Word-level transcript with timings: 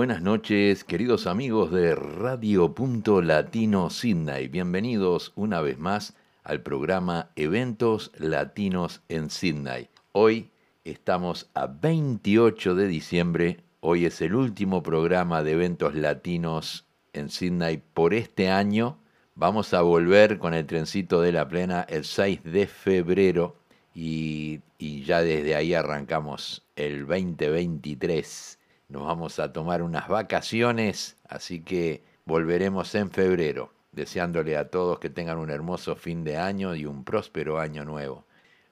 Buenas 0.00 0.22
noches, 0.22 0.82
queridos 0.82 1.26
amigos 1.26 1.70
de 1.72 1.94
Radio 1.94 2.74
Punto 2.74 3.20
Latino 3.20 3.90
Sydney. 3.90 4.48
Bienvenidos 4.48 5.34
una 5.36 5.60
vez 5.60 5.78
más 5.78 6.16
al 6.42 6.62
programa 6.62 7.28
Eventos 7.36 8.10
Latinos 8.16 9.02
en 9.10 9.28
Sydney. 9.28 9.90
Hoy 10.12 10.48
estamos 10.84 11.50
a 11.52 11.66
28 11.66 12.76
de 12.76 12.88
diciembre. 12.88 13.62
Hoy 13.80 14.06
es 14.06 14.22
el 14.22 14.34
último 14.36 14.82
programa 14.82 15.42
de 15.42 15.52
eventos 15.52 15.94
latinos 15.94 16.86
en 17.12 17.28
Sydney 17.28 17.82
por 17.92 18.14
este 18.14 18.48
año. 18.48 18.96
Vamos 19.34 19.74
a 19.74 19.82
volver 19.82 20.38
con 20.38 20.54
el 20.54 20.64
trencito 20.64 21.20
de 21.20 21.32
la 21.32 21.46
plena 21.46 21.82
el 21.82 22.06
6 22.06 22.44
de 22.44 22.66
febrero 22.66 23.56
y, 23.94 24.60
y 24.78 25.02
ya 25.02 25.20
desde 25.20 25.56
ahí 25.56 25.74
arrancamos 25.74 26.64
el 26.74 27.06
2023 27.06 28.59
nos 28.90 29.04
vamos 29.04 29.38
a 29.38 29.52
tomar 29.52 29.82
unas 29.82 30.08
vacaciones, 30.08 31.16
así 31.28 31.62
que 31.62 32.02
volveremos 32.24 32.94
en 32.94 33.10
febrero, 33.10 33.72
deseándole 33.92 34.56
a 34.56 34.68
todos 34.68 34.98
que 34.98 35.08
tengan 35.08 35.38
un 35.38 35.50
hermoso 35.50 35.94
fin 35.96 36.24
de 36.24 36.36
año 36.36 36.74
y 36.74 36.86
un 36.86 37.04
próspero 37.04 37.58
año 37.58 37.84
nuevo. 37.84 38.24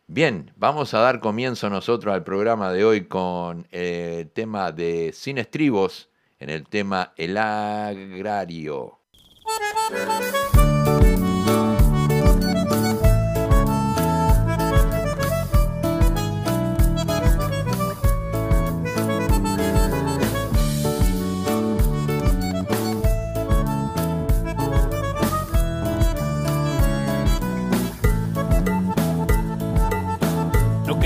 Bien, 0.09 0.53
vamos 0.57 0.95
a 0.95 1.01
dar 1.01 1.21
comienzo 1.21 1.71
nosotros 1.71 2.15
al 2.15 2.25
programa 2.25 2.73
de 2.73 2.85
hoy 2.85 3.07
con 3.07 3.69
el 3.71 4.29
tema 4.31 4.73
de 4.73 5.13
Sin 5.13 5.39
Estribos, 5.39 6.09
en 6.41 6.51
el 6.51 6.67
tema 6.67 7.13
El 7.17 7.37
Agrario. 7.37 8.99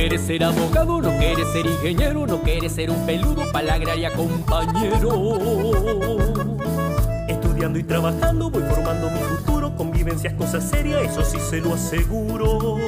Quieres 0.02 0.22
ser 0.22 0.42
abogado, 0.42 1.00
no 1.00 1.16
quieres 1.16 1.46
ser 1.52 1.64
ingeniero, 1.64 2.26
no 2.26 2.40
quieres 2.40 2.72
ser 2.72 2.90
un 2.90 3.06
peludo 3.06 3.42
para 3.52 3.66
la 3.66 3.74
agraria 3.74 4.12
compañero. 4.12 5.70
Estudiando 7.28 7.78
y 7.78 7.84
trabajando 7.84 8.50
voy 8.50 8.64
formando 8.64 9.08
mi 9.10 9.20
futuro, 9.20 9.76
convivencias 9.76 10.34
cosas 10.34 10.68
serias, 10.68 11.02
eso 11.02 11.22
sí 11.22 11.38
se 11.38 11.60
lo 11.60 11.74
aseguro. 11.74 12.78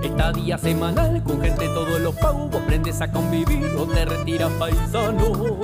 Estadía 0.00 0.58
semanal 0.58 1.20
con 1.24 1.42
gente 1.42 1.66
todos 1.70 2.00
los 2.00 2.14
pagos, 2.14 2.48
vos 2.48 2.62
aprendes 2.62 3.00
a 3.00 3.10
convivir 3.10 3.66
o 3.76 3.84
te 3.84 4.04
retiras 4.04 4.52
paisano. 4.52 5.58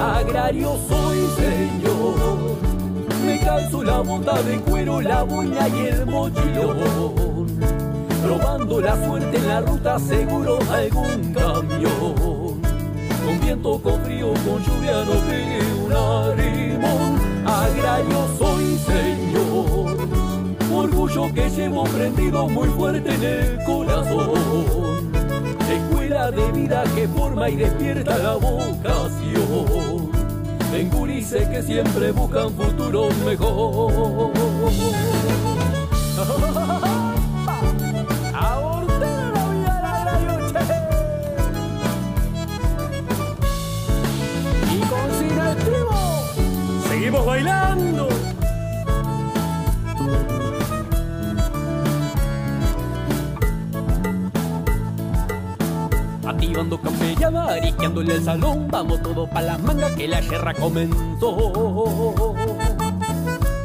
Agrario 0.00 0.74
soy 0.88 1.18
señor, 1.36 2.14
me 3.26 3.40
calzo 3.40 3.84
la 3.84 4.00
bota 4.00 4.42
de 4.42 4.58
cuero, 4.60 5.02
la 5.02 5.22
boina 5.22 5.68
y 5.68 5.86
el 5.88 6.06
mochilón 6.06 7.25
probando 8.26 8.80
la 8.80 8.96
suerte 9.04 9.36
en 9.36 9.46
la 9.46 9.60
ruta 9.60 9.98
seguro 10.00 10.58
algún 10.70 11.32
camión. 11.32 12.60
Con 13.24 13.40
viento, 13.40 13.80
con 13.80 14.00
frío, 14.02 14.32
con 14.44 14.62
lluvia 14.64 15.04
no 15.04 15.12
pegue 15.28 15.60
un 15.84 15.92
arimón. 15.92 17.20
Agrario 17.46 18.26
soy 18.38 18.78
señor, 18.78 19.96
orgullo 20.74 21.32
que 21.34 21.48
llevo 21.50 21.84
prendido 21.84 22.48
muy 22.48 22.68
fuerte 22.68 23.14
en 23.14 23.22
el 23.22 23.64
corazón. 23.64 25.12
Escuela 25.70 26.30
de 26.32 26.52
vida 26.52 26.82
que 26.94 27.06
forma 27.08 27.48
y 27.48 27.56
despierta 27.56 28.18
la 28.18 28.34
vocación. 28.34 30.10
En 30.72 30.90
que 30.90 31.62
siempre 31.62 32.10
buscan 32.10 32.50
futuro 32.50 33.08
mejor. 33.24 34.25
Activando 56.96 57.40
campellada, 57.40 57.52
ariqueando 57.52 58.00
el 58.00 58.24
salón, 58.24 58.68
vamos 58.70 59.02
todos 59.02 59.28
pa' 59.28 59.42
las 59.42 59.60
mangas 59.60 59.92
que 59.92 60.08
la 60.08 60.20
guerra 60.20 60.54
comenzó. 60.54 62.34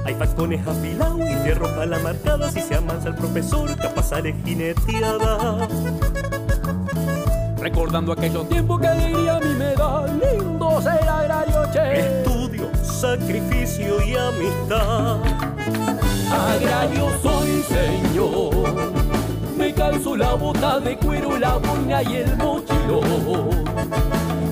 Hay 0.06 0.16
facones 0.16 0.68
afilados 0.68 1.20
y 1.20 1.36
fierro 1.44 1.68
para 1.68 1.86
la 1.86 2.00
marcada, 2.00 2.52
si 2.52 2.62
se 2.62 2.76
amansa 2.76 3.10
el 3.10 3.16
profesor, 3.16 3.76
capaz 3.78 4.10
sale 4.10 4.36
jineteada. 4.44 5.68
Recordando 7.58 8.12
aquellos 8.12 8.50
tiempos 8.50 8.82
que 8.82 8.88
alegría 8.88 9.38
a 9.38 9.40
mí 9.40 9.54
me 9.58 9.74
da, 9.76 10.08
lindo 10.08 10.82
ser 10.82 11.08
agrario, 11.08 11.64
che 11.72 12.24
sacrificio 12.84 14.02
y 14.04 14.16
amistad. 14.16 15.18
Agrario 16.32 17.10
soy, 17.22 17.64
señor, 17.64 18.94
me 19.58 19.74
calzo 19.74 20.16
la 20.16 20.34
bota 20.34 20.80
de 20.80 20.98
cuero, 20.98 21.38
la 21.38 21.58
boina 21.58 22.04
y 22.04 22.16
el 22.16 22.38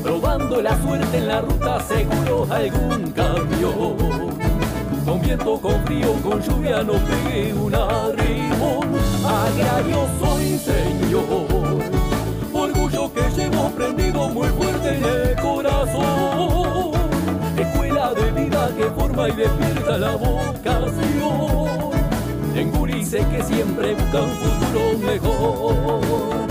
Probando 0.04 0.62
la 0.62 0.82
suerte 0.82 1.18
en 1.18 1.28
la 1.28 1.42
ruta, 1.42 1.80
seguro 1.82 2.48
algún 2.50 3.12
cambio. 3.12 3.96
Con 5.06 5.22
viento, 5.22 5.60
con 5.60 5.84
frío, 5.86 6.14
con 6.24 6.42
lluvia, 6.42 6.84
no 6.84 6.94
pegué 6.94 7.54
un 7.54 7.74
arrimón. 7.76 8.90
Agrario 9.26 10.08
soy, 10.20 10.58
señor, 10.58 11.80
orgullo 12.54 13.14
que 13.14 13.22
llevo 13.36 13.70
prendido 13.72 14.30
muy 14.30 14.48
fuerte 14.50 14.96
en 14.96 15.04
el 15.04 15.36
corazón 15.42 17.00
de 18.14 18.32
vida 18.32 18.70
que 18.78 18.86
forma 18.86 19.30
y 19.30 19.32
despierta 19.34 19.98
la 19.98 20.16
vocación. 20.16 20.90
En 22.56 22.72
gurises 22.72 23.25
que 23.28 23.44
siempre 23.44 23.94
buscan 23.94 24.24
un 24.24 24.30
futuro 24.32 24.98
mejor. 25.06 26.49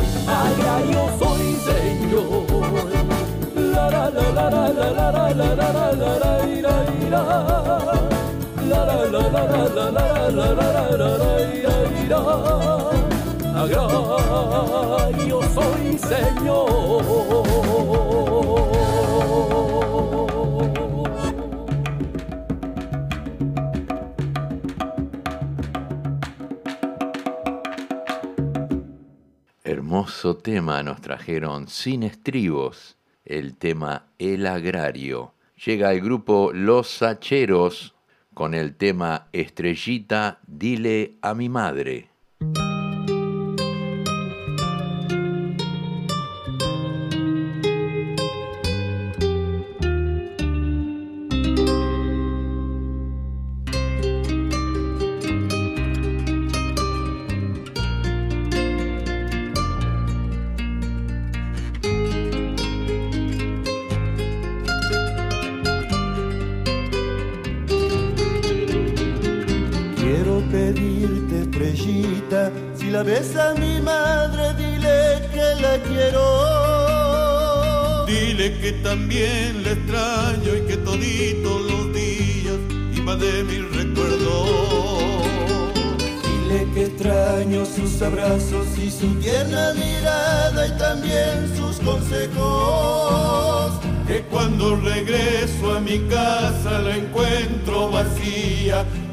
Agrario 0.48 1.02
soy 1.18 1.46
señor. 1.68 2.46
La 3.54 3.90
la 3.90 4.10
la 4.10 4.30
la 4.30 4.48
la 4.50 4.70
la 4.70 4.90
la 4.90 5.34
la 5.34 5.54
la 5.60 5.92
la 5.92 5.92
la 5.92 6.18
la 6.18 6.38
tema 30.42 30.82
nos 30.82 31.00
trajeron 31.00 31.68
sin 31.68 32.02
estribos, 32.02 32.96
el 33.24 33.56
tema 33.56 34.06
El 34.18 34.46
Agrario. 34.46 35.34
Llega 35.64 35.92
el 35.92 36.00
grupo 36.00 36.50
Los 36.52 36.88
Sacheros 36.88 37.94
con 38.34 38.52
el 38.52 38.74
tema 38.74 39.28
Estrellita, 39.32 40.40
dile 40.44 41.18
a 41.22 41.34
mi 41.34 41.48
madre. 41.48 42.07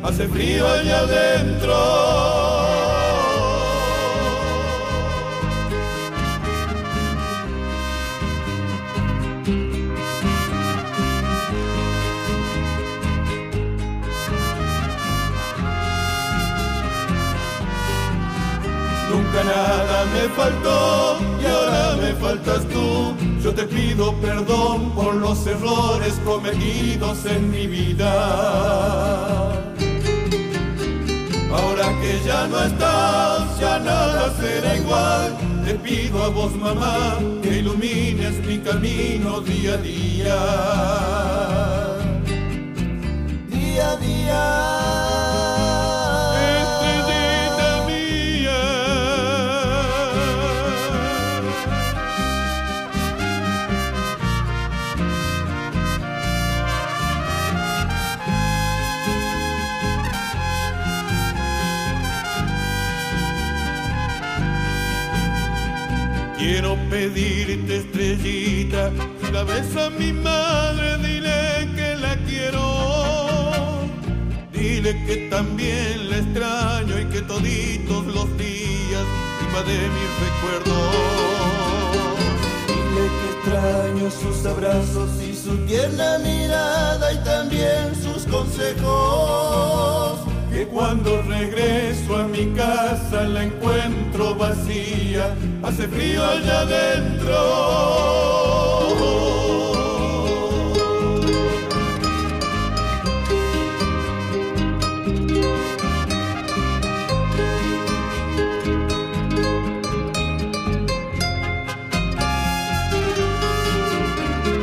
Hace 0.05 0.27
frío 0.27 0.67
allá 0.67 0.99
adentro. 0.99 1.73
nada 19.43 20.05
me 20.05 20.29
faltó 20.29 21.17
y 21.41 21.45
ahora 21.45 21.95
me 22.01 22.13
faltas 22.13 22.65
tú. 22.69 23.13
Yo 23.43 23.53
te 23.53 23.63
pido 23.63 24.13
perdón 24.21 24.91
por 24.95 25.13
los 25.15 25.45
errores 25.45 26.19
cometidos 26.25 27.25
en 27.25 27.51
mi 27.51 27.67
vida. 27.67 28.15
Ahora 31.55 31.87
que 32.01 32.19
ya 32.25 32.47
no 32.47 32.59
estás, 32.63 33.59
ya 33.59 33.79
nada 33.79 34.33
será 34.39 34.75
igual. 34.75 35.37
Te 35.65 35.73
pido 35.75 36.23
a 36.23 36.29
vos, 36.29 36.53
mamá, 36.55 37.17
que 37.41 37.59
ilumines 37.59 38.35
mi 38.45 38.57
camino 38.59 39.41
día 39.41 39.73
a 39.73 39.77
día. 39.77 40.37
Día 43.49 43.91
a 43.91 43.95
día. 43.97 45.04
Si 68.21 68.69
la 69.31 69.43
ves 69.43 69.75
a 69.75 69.89
mi 69.89 70.11
madre, 70.11 70.97
dile 70.97 71.69
que 71.75 71.95
la 71.95 72.15
quiero. 72.27 72.65
Dile 74.51 75.05
que 75.05 75.15
también 75.29 76.09
la 76.09 76.17
extraño 76.17 76.99
y 76.99 77.05
que 77.05 77.21
toditos 77.21 78.05
los 78.07 78.37
días 78.37 79.05
de 79.67 79.79
mis 79.95 80.11
recuerdos. 80.25 80.93
Dile 82.67 83.05
que 83.17 83.27
extraño 83.35 84.05
sus 84.11 84.45
abrazos 84.45 85.09
y 85.21 85.33
su 85.33 85.53
tierna 85.65 86.09
mirada 86.19 87.13
y 87.13 87.17
también 87.23 87.95
sus 87.95 88.25
consejos 88.25 90.34
que 90.55 90.65
cuando 90.67 91.21
regreso 91.23 92.15
a 92.15 92.23
mi 92.29 92.45
casa 92.53 93.23
la 93.23 93.43
encuentro 93.43 94.35
vacía, 94.35 95.35
hace 95.61 95.85
frío 95.85 96.23
allá 96.23 96.61
adentro. 96.61 97.35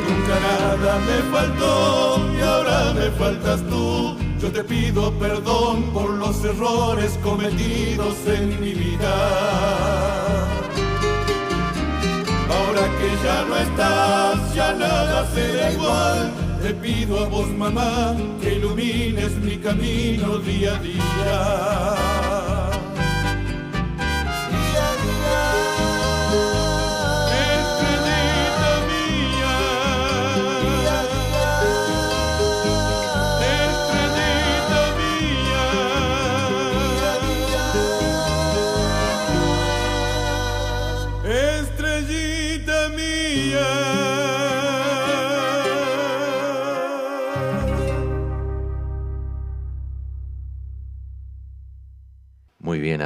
Nunca 0.08 0.34
nada 0.40 0.98
me 1.08 1.18
faltó 1.30 2.30
y 2.34 2.40
ahora 2.40 2.94
me 2.94 3.10
faltas 3.10 3.60
tú 3.68 4.21
yo 4.42 4.50
te 4.50 4.64
pido 4.64 5.12
perdón 5.20 5.84
por 5.92 6.10
los 6.10 6.44
errores 6.44 7.16
cometidos 7.22 8.16
en 8.26 8.60
mi 8.60 8.72
vida. 8.74 9.14
Ahora 12.50 12.82
que 12.98 13.08
ya 13.24 13.44
no 13.48 13.56
estás, 13.56 14.54
ya 14.54 14.72
nada 14.72 15.30
será 15.32 15.70
igual. 15.70 16.32
Te 16.60 16.74
pido 16.74 17.24
a 17.24 17.28
vos, 17.28 17.48
mamá, 17.50 18.16
que 18.40 18.54
ilumines 18.54 19.32
mi 19.36 19.58
camino 19.58 20.38
día 20.38 20.74
a 20.74 20.78
día. 20.80 22.11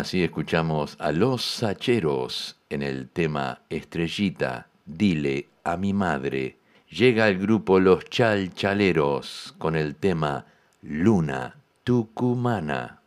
Así 0.07 0.23
escuchamos 0.23 0.97
a 1.01 1.11
los 1.11 1.43
Sacheros 1.43 2.61
en 2.71 2.85
el 2.85 3.09
tema 3.09 3.63
Estrellita, 3.69 4.69
dile 4.85 5.49
a 5.65 5.77
mi 5.77 5.93
madre. 5.93 6.59
Llega 6.89 7.27
el 7.27 7.39
grupo 7.39 7.81
Los 7.81 8.05
Chalchaleros 8.05 9.57
con 9.59 9.75
el 9.75 9.97
tema 9.97 10.47
Luna 10.83 11.57
Tucumana. 11.83 13.03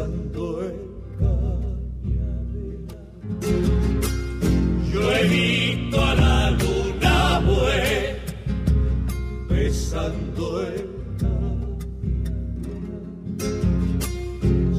Besando 0.00 0.62
el 0.62 0.74
cañadera. 1.18 2.94
Yo 4.92 5.00
he 5.12 5.28
visto 5.28 6.04
a 6.04 6.14
la 6.14 6.50
luna 6.52 7.40
buena 7.40 8.18
besando 9.48 10.62
el 10.62 10.86
cañadera. 11.18 11.78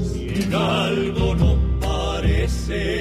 Si 0.04 0.22
en 0.44 0.54
algo 0.54 1.36
nos 1.36 1.58
parece 1.80 3.01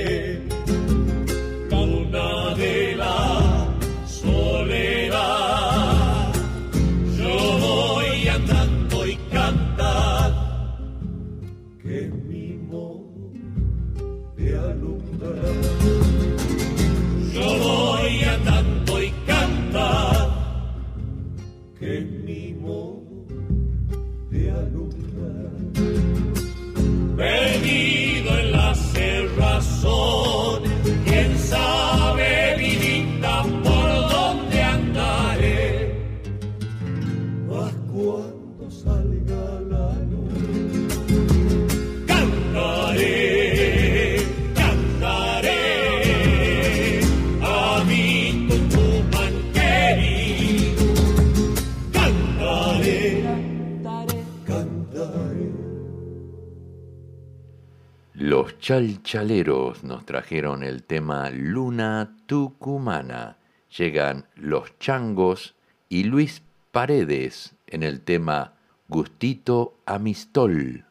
chalchaleros 58.71 59.83
nos 59.83 60.07
trajeron 60.07 60.63
el 60.63 60.85
tema 60.85 61.29
Luna 61.31 62.15
Tucumana. 62.27 63.37
Llegan 63.77 64.27
Los 64.37 64.79
Changos 64.79 65.57
y 65.89 66.05
Luis 66.05 66.45
Paredes 66.71 67.57
en 67.67 67.83
el 67.83 68.01
tema 68.01 68.55
Gustito 68.87 69.75
Amistol. 69.87 70.85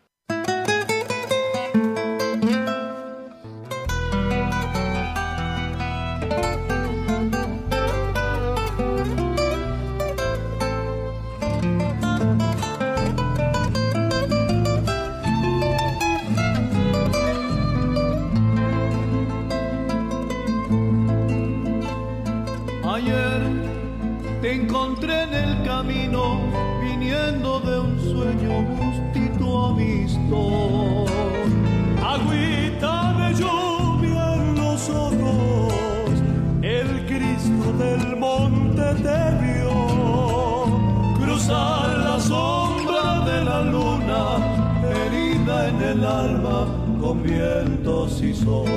el 45.91 46.05
alma 46.05 46.67
con 47.01 47.23
vientos 47.23 48.21
y 48.21 48.33
sol. 48.33 48.67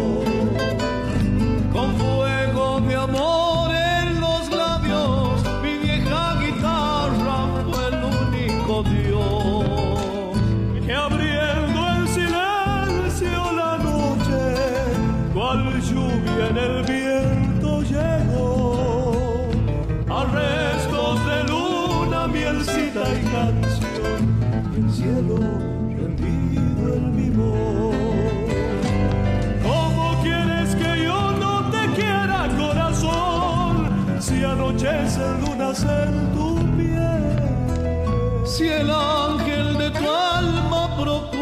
Con 1.72 1.94
fuego, 1.96 2.80
mi 2.80 2.94
amor 2.94 3.70
en 3.74 4.20
los 4.20 4.50
labios, 4.50 5.42
mi 5.62 5.78
vieja 5.78 6.38
guitarra 6.40 7.48
fue 7.70 7.88
el 7.88 8.04
único 8.04 8.82
Dios. 8.84 9.11
Si 38.44 38.68
el 38.68 38.90
ángel 38.90 39.78
de 39.78 39.90
tu 39.90 40.06
alma 40.06 40.94
procura 40.98 41.32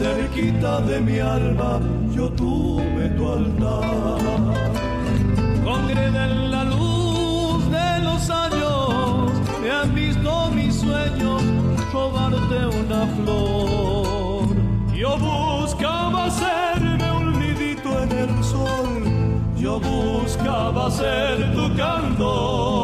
cerquita 0.00 0.80
de 0.80 0.98
mi 0.98 1.18
alma 1.18 1.78
yo 2.16 2.30
tuve 2.30 3.04
tu 3.16 3.24
altar. 3.38 4.48
Congreda 5.62 6.24
en 6.30 6.50
la 6.50 6.64
luz 6.64 7.70
de 7.70 7.90
los 8.08 8.30
años, 8.30 9.30
me 9.60 9.70
han 9.70 9.94
visto 9.94 10.50
mis 10.52 10.74
sueños 10.84 11.42
robarte 11.92 12.58
una 12.82 13.00
flor. 13.16 14.46
Yo 15.02 15.10
buscaba 15.18 16.26
hacerme 16.30 17.06
un 17.20 17.38
nidito 17.38 17.90
en 18.02 18.10
el 18.24 18.32
sol, 18.42 19.02
yo 19.56 19.78
buscaba 19.80 20.90
ser 20.90 21.52
tu 21.52 21.64
candor. 21.76 22.79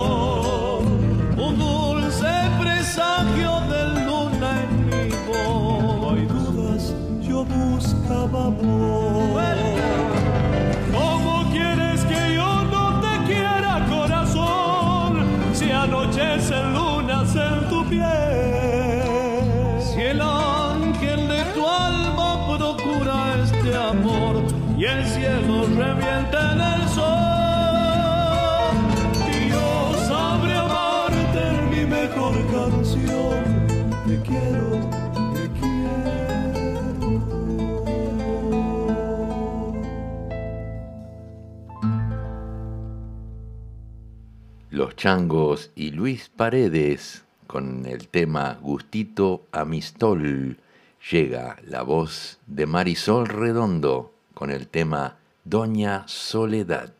El 25.82 26.88
sol. 26.88 27.04
Y 29.28 29.50
yo 29.50 29.92
mi 31.70 31.84
mejor 31.84 32.34
canción. 32.50 33.44
Te 34.06 34.20
quiero, 34.22 34.70
te 35.34 35.50
quiero. 35.60 35.76
Los 44.70 44.96
Changos 44.96 45.70
y 45.74 45.90
Luis 45.90 46.30
Paredes 46.34 47.24
con 47.46 47.86
el 47.86 48.08
tema 48.08 48.58
Gustito 48.60 49.46
Amistol 49.52 50.58
llega 51.10 51.56
la 51.64 51.82
voz 51.82 52.38
de 52.46 52.66
Marisol 52.66 53.26
Redondo 53.26 54.12
con 54.34 54.50
el 54.50 54.68
tema 54.68 55.16
Doña 55.48 56.02
Soledad. 56.08 56.92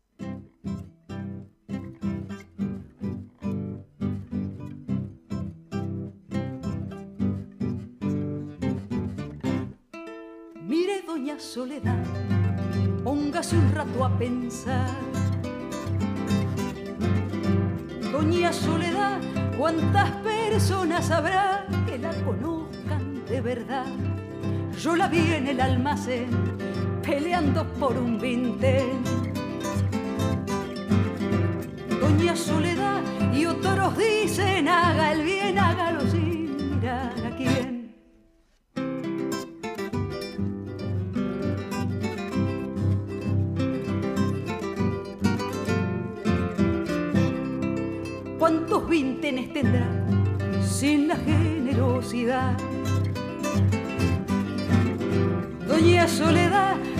Mire, 10.62 11.02
Doña 11.04 11.40
Soledad, 11.40 12.04
póngase 13.02 13.59
un 13.59 13.72
rato 13.72 14.04
a 14.04 14.16
pensar. 14.16 14.94
Doña 18.12 18.52
Soledad, 18.52 19.20
¿cuántas 19.59 20.09
personas 20.22 21.11
habrá 21.11 21.66
que 21.85 21.98
la 21.98 22.14
conozcan 22.22 23.24
de 23.24 23.40
verdad? 23.40 23.87
Yo 24.78 24.94
la 24.94 25.09
vi 25.09 25.32
en 25.32 25.48
el 25.48 25.61
almacén 25.61 26.75
peleando 27.07 27.64
por 27.79 27.97
un 27.97 28.19
vintén. 28.19 29.03
Doña 32.01 32.35
Soledad 32.35 33.01
y 33.33 33.47
otros 33.47 33.97
dicen 33.97 34.69
haga 34.69 35.12
el 35.12 35.23
bien, 35.23 35.59
hágalo 35.59 36.01
sin 36.11 36.81
mirar 36.81 37.14
a 37.25 37.37
quién. 37.37 37.95
¿Cuántos 48.38 48.88
vintenes 48.88 49.53
tendrá 49.53 49.88
sin 50.61 51.09
la 51.09 51.16
generosidad? 51.16 52.57
Doña 55.69 56.09
Soledad, 56.09 56.77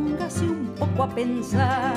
póngase 0.00 0.44
un 0.44 0.66
poco 0.78 1.02
a 1.02 1.08
pensar. 1.08 1.94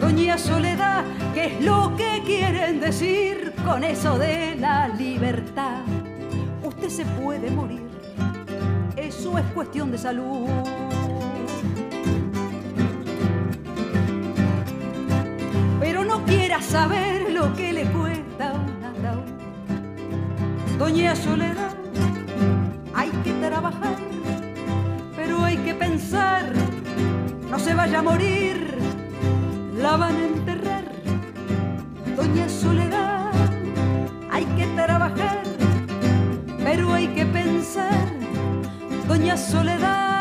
Doña 0.00 0.38
Soledad, 0.38 1.04
¿qué 1.34 1.46
es 1.46 1.64
lo 1.64 1.94
que 1.96 2.22
quieren 2.24 2.80
decir 2.80 3.52
con 3.64 3.84
eso 3.84 4.18
de 4.18 4.56
la 4.56 4.88
libertad? 4.88 5.82
Usted 6.62 6.88
se 6.88 7.04
puede 7.04 7.50
morir, 7.50 7.82
eso 8.96 9.38
es 9.38 9.44
cuestión 9.54 9.90
de 9.90 9.98
salud. 9.98 10.48
Pero 15.80 16.04
no 16.04 16.24
quiera 16.24 16.62
saber 16.62 17.30
lo 17.30 17.52
que 17.54 17.72
le 17.72 17.84
cuesta 17.86 18.52
un. 18.54 18.74
Doña 20.78 21.14
Soledad, 21.14 21.73
pensar, 25.74 26.52
no 27.50 27.58
se 27.58 27.74
vaya 27.74 27.98
a 27.98 28.02
morir, 28.02 28.76
la 29.76 29.96
van 29.96 30.16
a 30.16 30.26
enterrar. 30.26 30.84
Doña 32.16 32.48
Soledad, 32.48 33.32
hay 34.30 34.44
que 34.56 34.66
trabajar, 34.74 35.42
pero 36.62 36.92
hay 36.92 37.08
que 37.08 37.26
pensar, 37.26 38.08
Doña 39.08 39.36
Soledad. 39.36 40.14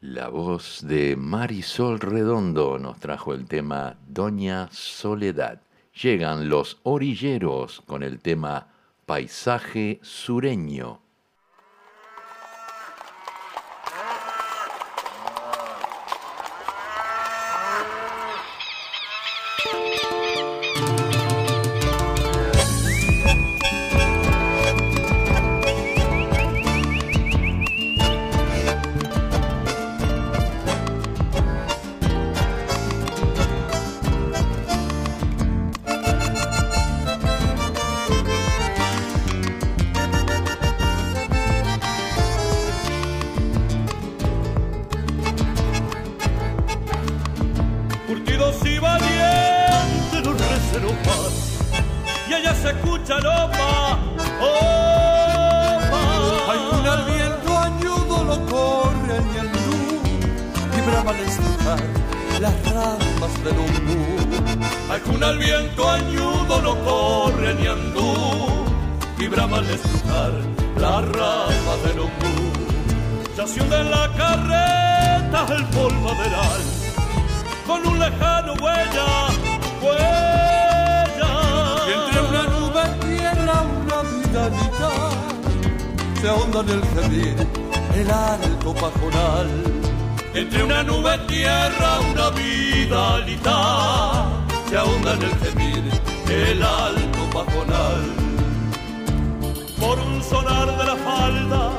La 0.00 0.28
voz 0.28 0.80
de 0.86 1.14
Marisol 1.16 2.00
Redondo 2.00 2.78
nos 2.78 2.98
trajo 2.98 3.34
el 3.34 3.46
tema 3.46 3.96
Doña 4.08 4.68
Soledad. 4.72 5.60
Llegan 6.02 6.48
los 6.48 6.78
orilleros 6.82 7.80
con 7.86 8.02
el 8.02 8.20
tema 8.20 8.68
Paisaje 9.06 10.00
sureño. 10.02 11.05
Alguna 65.06 65.28
al 65.28 65.38
viento 65.38 65.88
añudo 65.88 66.60
lo 66.62 66.84
corre 66.84 67.54
ni 67.54 67.66
andú 67.68 68.12
y 69.18 69.28
brama 69.28 69.58
al 69.58 69.70
estrujar 69.70 70.32
la 70.80 71.00
rama 71.00 71.74
del 71.84 72.00
ombú. 72.00 72.34
Ya 73.36 73.46
se 73.46 73.62
hunde 73.62 73.76
en 73.82 73.90
la 73.92 74.10
carreta 74.16 75.46
el 75.54 75.64
polvaderal 75.66 76.60
con 77.68 77.86
un 77.86 77.98
lejano 78.00 78.54
huella, 78.54 79.28
huella. 79.80 81.30
Y 81.86 81.92
entre 81.92 82.20
una 82.28 82.42
nube 82.54 82.82
tierra 83.06 83.62
una 83.62 84.02
vidalita 84.10 84.90
se 86.20 86.28
ahonda 86.28 86.60
en 86.62 86.68
el 86.70 86.84
jardín 86.94 87.36
el 87.94 88.10
alto 88.10 88.74
pajonal. 88.74 89.48
Entre 90.34 90.64
una 90.64 90.82
nube 90.82 91.16
tierra, 91.28 92.00
una 92.12 92.30
vida 92.30 93.14
alita, 93.14 94.45
Se 94.68 94.76
ahonda 94.76 95.14
en 95.14 95.22
el 95.22 95.34
gemir 95.38 95.84
el 96.28 96.62
alto 96.62 97.30
pajonal. 97.32 98.02
por 99.78 99.98
un 100.00 100.22
sonar 100.22 100.76
de 100.76 100.84
la 100.84 100.96
falda, 100.96 101.70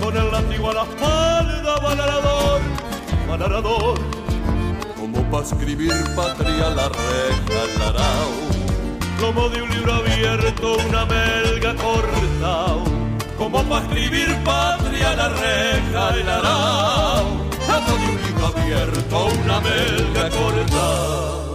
con 0.00 0.16
el 0.16 0.30
látigo 0.30 0.70
a 0.70 0.74
la 0.74 0.82
espalda, 0.82 1.80
balarador, 1.80 2.60
balarador. 3.28 3.98
Como 4.96 5.28
para 5.30 5.44
escribir 5.44 5.92
patria 6.14 6.70
la 6.70 6.84
arao. 6.84 8.30
Como 9.20 9.48
de 9.48 9.62
un 9.62 9.70
libro 9.70 9.94
abierto, 9.94 10.76
una 10.88 11.04
melga 11.06 11.74
cortao. 11.74 12.84
Como 13.36 13.64
para 13.64 13.84
escribir 13.86 14.32
patria 14.44 15.16
la 15.16 15.26
arao. 15.26 17.26
Como 17.66 17.98
de 17.98 18.06
un 18.06 18.22
libro 18.22 18.46
abierto, 18.46 19.26
una 19.42 19.60
melga 19.60 20.30
cortao. 20.30 21.45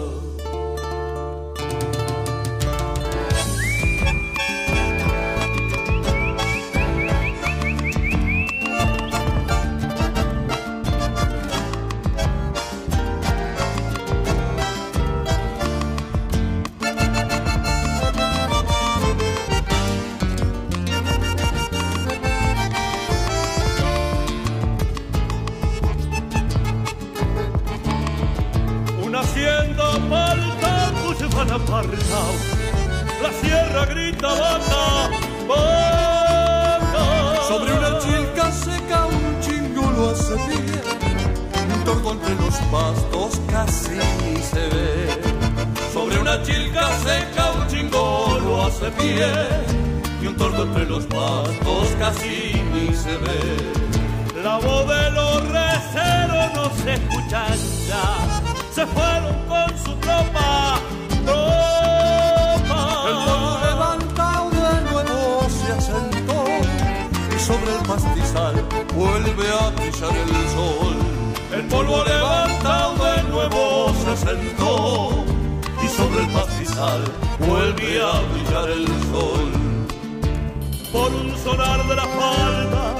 Un 81.11 81.37
sonar 81.37 81.87
de 81.87 81.95
la 81.95 82.07
falda, 82.07 82.95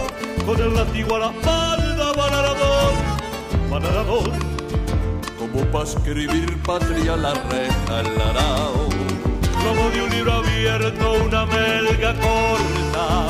con 0.45 0.59
el 0.59 0.73
látigo 0.73 1.15
a 1.15 1.19
la 1.19 1.31
espalda, 1.31 2.11
banarador, 2.13 2.93
banarador 3.69 4.51
como 5.51 5.65
para 5.65 5.83
escribir 5.83 6.61
patria 6.63 7.15
la 7.17 7.33
reja 7.33 7.99
el 7.99 8.21
arao. 8.21 8.89
Como 9.63 9.89
de 9.89 10.01
un 10.01 10.09
libro 10.09 10.33
abierto 10.33 11.13
una 11.25 11.45
melga 11.45 12.13
corta, 12.13 13.27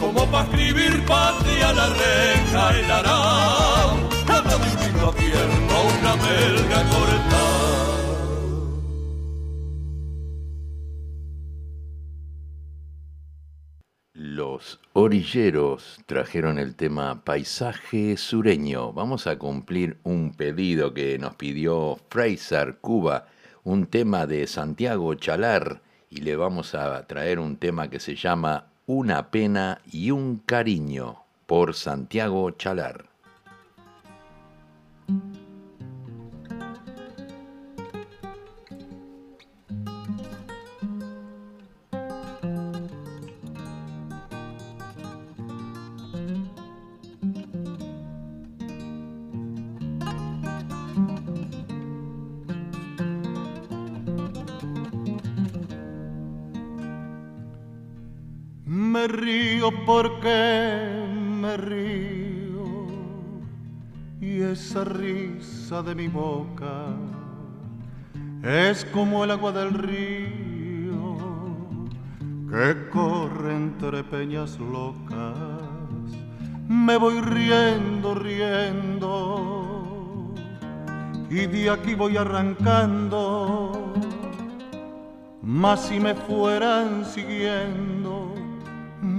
como 0.00 0.26
para 0.30 0.44
escribir 0.44 1.04
patria 1.06 1.72
la 1.72 1.88
reja 1.90 2.70
el 2.78 2.90
arao. 2.90 3.96
Como 4.26 4.48
de 4.48 4.56
un 4.56 4.80
libro 4.84 5.08
abierto 5.08 5.74
una 5.98 6.16
melga 6.16 6.82
corta. 6.90 7.89
Orilleros 15.10 15.98
trajeron 16.06 16.60
el 16.60 16.76
tema 16.76 17.24
Paisaje 17.24 18.16
Sureño. 18.16 18.92
Vamos 18.92 19.26
a 19.26 19.40
cumplir 19.40 19.98
un 20.04 20.32
pedido 20.34 20.94
que 20.94 21.18
nos 21.18 21.34
pidió 21.34 21.98
Fraser 22.10 22.76
Cuba, 22.80 23.26
un 23.64 23.86
tema 23.86 24.28
de 24.28 24.46
Santiago 24.46 25.12
Chalar, 25.16 25.82
y 26.10 26.20
le 26.20 26.36
vamos 26.36 26.76
a 26.76 27.04
traer 27.08 27.40
un 27.40 27.56
tema 27.56 27.90
que 27.90 27.98
se 27.98 28.14
llama 28.14 28.68
Una 28.86 29.32
pena 29.32 29.80
y 29.90 30.12
un 30.12 30.36
cariño 30.38 31.24
por 31.46 31.74
Santiago 31.74 32.52
Chalar. 32.52 33.06
Río 59.12 59.70
porque 59.84 60.88
me 61.40 61.56
río 61.56 62.86
y 64.20 64.42
esa 64.42 64.84
risa 64.84 65.82
de 65.82 65.94
mi 65.94 66.08
boca 66.08 66.94
es 68.42 68.84
como 68.86 69.24
el 69.24 69.30
agua 69.30 69.52
del 69.52 69.74
río 69.74 71.16
que 72.50 72.88
corre 72.90 73.54
entre 73.54 74.02
peñas 74.02 74.58
locas. 74.58 75.36
Me 76.68 76.96
voy 76.96 77.20
riendo, 77.20 78.14
riendo 78.14 79.60
y 81.30 81.46
de 81.46 81.70
aquí 81.70 81.94
voy 81.94 82.16
arrancando. 82.16 83.92
Mas 85.42 85.86
si 85.86 86.00
me 86.00 86.14
fueran 86.14 87.04
siguiendo 87.04 88.19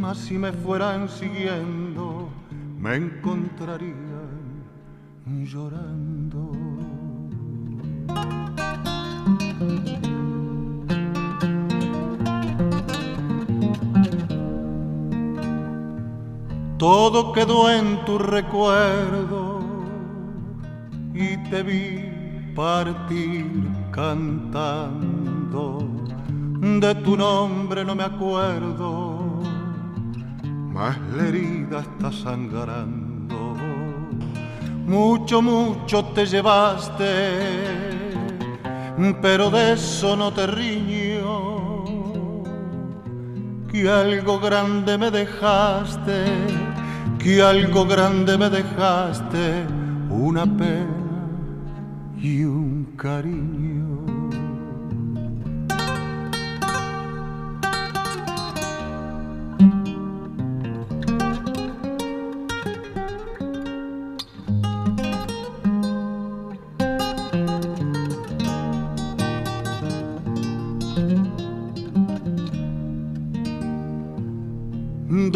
mas 0.01 0.17
si 0.17 0.35
me 0.35 0.51
fueran 0.51 1.07
siguiendo, 1.07 2.27
me 2.79 2.95
encontrarían 2.95 4.65
llorando. 5.45 6.51
Todo 16.79 17.31
quedó 17.31 17.69
en 17.69 18.03
tu 18.03 18.17
recuerdo 18.17 19.59
y 21.13 21.37
te 21.51 21.61
vi 21.61 22.53
partir 22.55 23.45
cantando. 23.91 25.87
De 26.59 26.95
tu 26.95 27.15
nombre 27.15 27.85
no 27.85 27.93
me 27.93 28.03
acuerdo 28.03 29.10
más 30.71 30.97
la 31.15 31.27
herida 31.27 31.81
está 31.81 32.11
sangrando. 32.11 33.55
Mucho, 34.85 35.41
mucho 35.41 36.05
te 36.05 36.25
llevaste, 36.25 37.05
pero 39.21 39.49
de 39.49 39.73
eso 39.73 40.15
no 40.15 40.31
te 40.33 40.47
riño. 40.47 41.83
Que 43.71 43.89
algo 43.89 44.39
grande 44.39 44.97
me 44.97 45.11
dejaste, 45.11 46.25
que 47.19 47.41
algo 47.41 47.85
grande 47.85 48.37
me 48.37 48.49
dejaste, 48.49 49.65
una 50.09 50.45
pena 50.45 51.01
y 52.17 52.43
un 52.43 52.93
cariño. 52.97 53.90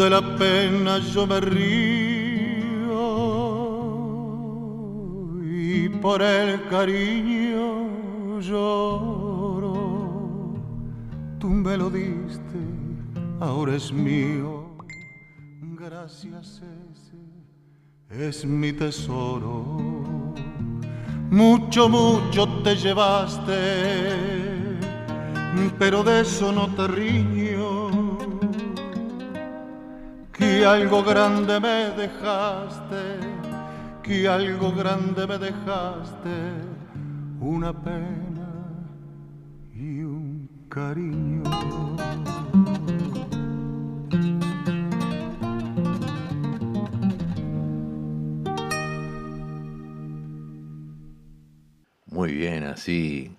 de 0.06 0.10
la 0.10 0.36
pena 0.36 0.98
yo 0.98 1.26
me 1.26 1.40
río 1.40 2.76
y 5.42 5.88
por 5.88 6.22
el 6.22 6.64
cariño 6.68 8.38
lloro. 8.40 9.74
Tú 11.40 11.48
me 11.48 11.76
lo 11.76 11.90
diste, 11.90 12.60
ahora 13.40 13.74
es 13.74 13.92
mío. 13.92 14.76
Gracias 15.60 16.62
ese 18.08 18.28
es 18.28 18.44
mi 18.44 18.72
tesoro. 18.72 19.64
Mucho, 21.30 21.88
mucho 21.88 22.46
te 22.62 22.76
llevaste, 22.76 23.58
pero 25.80 26.04
de 26.04 26.20
eso 26.20 26.52
no 26.52 26.72
te 26.76 26.86
riñes 26.86 27.45
que 30.56 30.64
algo 30.64 31.02
grande 31.02 31.60
me 31.60 31.90
dejaste, 31.90 33.02
que 34.02 34.26
algo 34.26 34.72
grande 34.72 35.26
me 35.26 35.36
dejaste, 35.36 36.36
una 37.40 37.74
pena 37.74 38.48
y 39.74 40.02
un 40.02 40.48
cariño. 40.70 41.42
Muy 52.06 52.32
bien, 52.32 52.64
así 52.64 53.30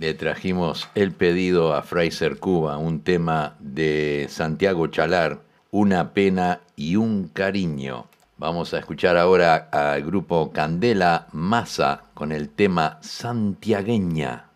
le 0.00 0.14
trajimos 0.14 0.88
el 0.96 1.12
pedido 1.12 1.74
a 1.74 1.82
Fraser 1.82 2.38
Cuba, 2.38 2.76
un 2.76 3.02
tema 3.02 3.54
de 3.60 4.26
Santiago 4.28 4.88
Chalar, 4.88 5.45
una 5.78 6.14
pena 6.14 6.60
y 6.74 6.96
un 6.96 7.28
cariño. 7.28 8.06
Vamos 8.38 8.72
a 8.72 8.78
escuchar 8.78 9.18
ahora 9.18 9.68
al 9.70 10.02
grupo 10.04 10.50
Candela 10.50 11.26
Massa 11.32 12.04
con 12.14 12.32
el 12.32 12.48
tema 12.48 12.96
Santiagueña. 13.02 14.46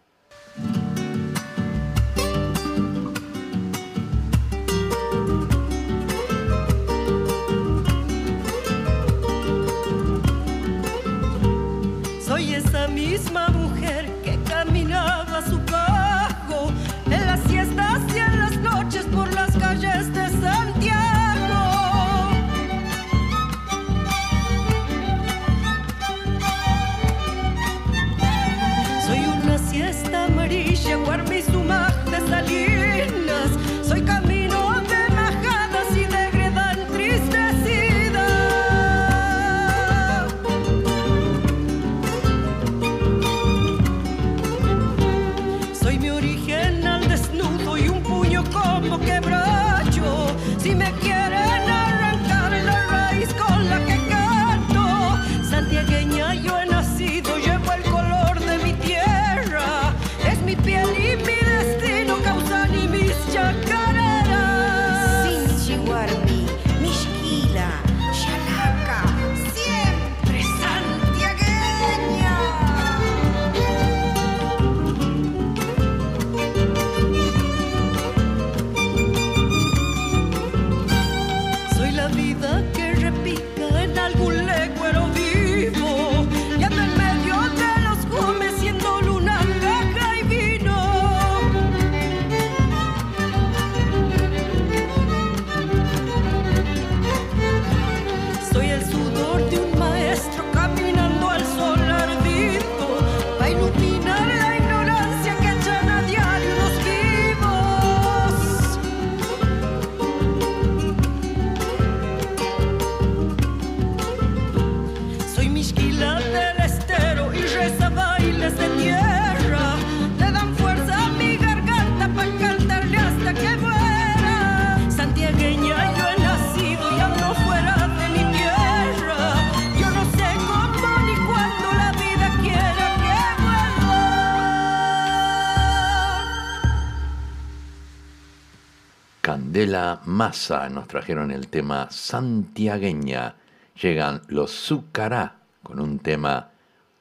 La 139.70 140.00
masa 140.04 140.68
nos 140.68 140.88
trajeron 140.88 141.30
el 141.30 141.46
tema 141.46 141.87
Santiagueña. 141.92 143.37
Llegan 143.80 144.20
los 144.26 144.50
Zucará 144.50 145.37
con 145.62 145.78
un 145.78 146.00
tema 146.00 146.50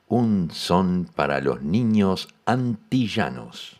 Un 0.07 0.51
son 0.53 1.09
para 1.15 1.41
los 1.41 1.63
niños 1.63 2.27
antillanos. 2.45 3.78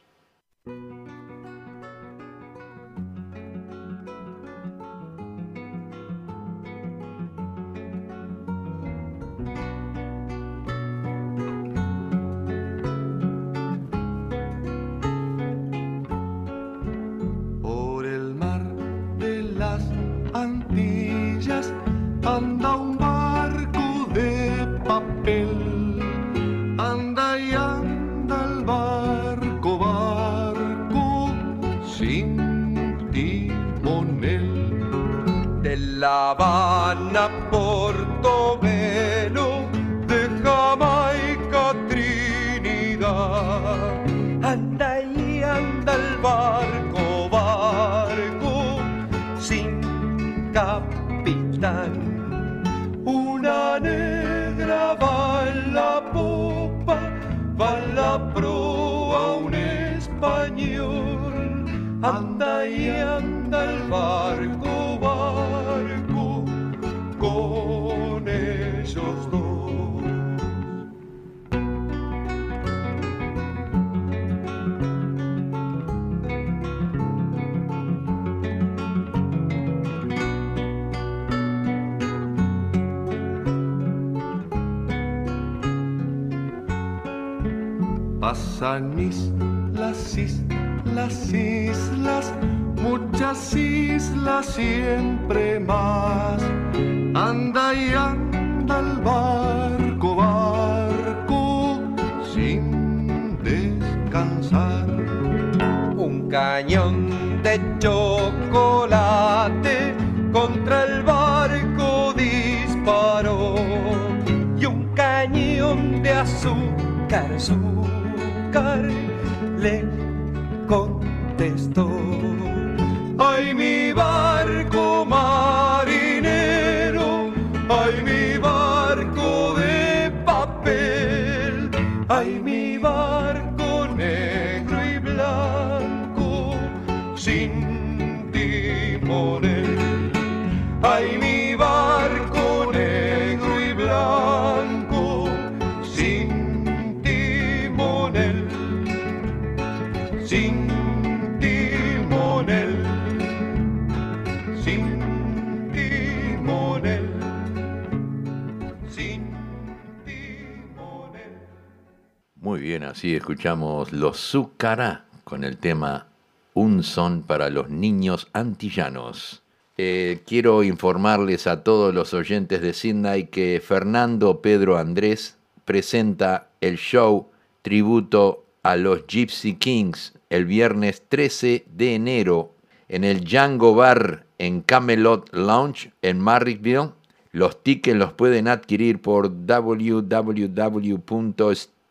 Así 162.84 163.16
escuchamos 163.16 163.92
Los 163.92 164.18
Zucará 164.18 165.06
con 165.24 165.44
el 165.44 165.58
tema 165.58 166.08
Un 166.54 166.84
son 166.84 167.24
para 167.24 167.50
los 167.50 167.70
niños 167.70 168.28
antillanos. 168.34 169.44
Eh, 169.78 170.22
quiero 170.26 170.64
informarles 170.64 171.48
a 171.48 171.64
todos 171.64 171.94
los 171.94 172.14
oyentes 172.14 172.62
de 172.62 172.74
Sydney 172.74 173.28
que 173.28 173.62
Fernando 173.66 174.42
Pedro 174.42 174.78
Andrés 174.78 175.38
presenta 175.66 176.50
el 176.62 176.78
show 176.78 177.30
tributo 177.62 178.46
a 178.64 178.76
los 178.76 179.08
Gypsy 179.08 179.56
Kings 179.56 180.14
el 180.30 180.46
viernes 180.46 181.04
13 181.08 181.66
de 181.72 181.96
enero 181.96 182.56
en 182.88 183.04
el 183.04 183.24
Django 183.24 183.76
Bar 183.76 184.26
en 184.38 184.62
Camelot 184.62 185.34
Lounge 185.34 185.92
en 186.02 186.20
Marrickville. 186.20 186.92
Los 187.32 187.64
tickets 187.64 187.98
los 187.98 188.14
pueden 188.14 188.48
adquirir 188.48 189.02
por 189.02 189.46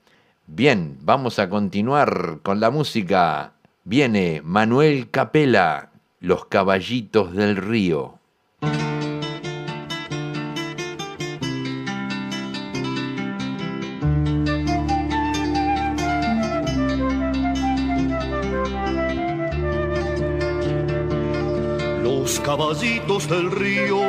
Bien, 0.46 0.98
vamos 1.02 1.38
a 1.38 1.48
continuar 1.48 2.40
con 2.42 2.60
la 2.60 2.70
música. 2.70 3.52
Viene 3.84 4.42
Manuel 4.44 5.10
Capela, 5.10 5.90
Los 6.20 6.46
Caballitos 6.46 7.34
del 7.34 7.56
Río. 7.56 8.18
Caballitos 22.50 23.28
del 23.28 23.48
río 23.52 24.00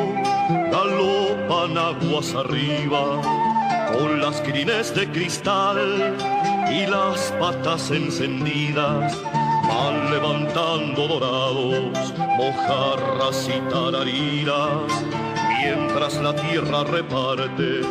galopan 0.72 1.78
aguas 1.78 2.34
arriba 2.34 3.22
con 3.94 4.20
las 4.20 4.42
crines 4.42 4.96
de 4.96 5.08
cristal 5.12 6.18
y 6.68 6.88
las 6.88 7.32
patas 7.40 7.92
encendidas 7.92 9.16
van 9.68 10.10
levantando 10.10 11.08
dorados 11.08 12.14
mojarras 12.40 13.48
y 13.48 13.60
tarariras 13.72 14.90
mientras 15.62 16.16
la 16.16 16.36
tierra 16.36 16.84
reparte 16.84 17.82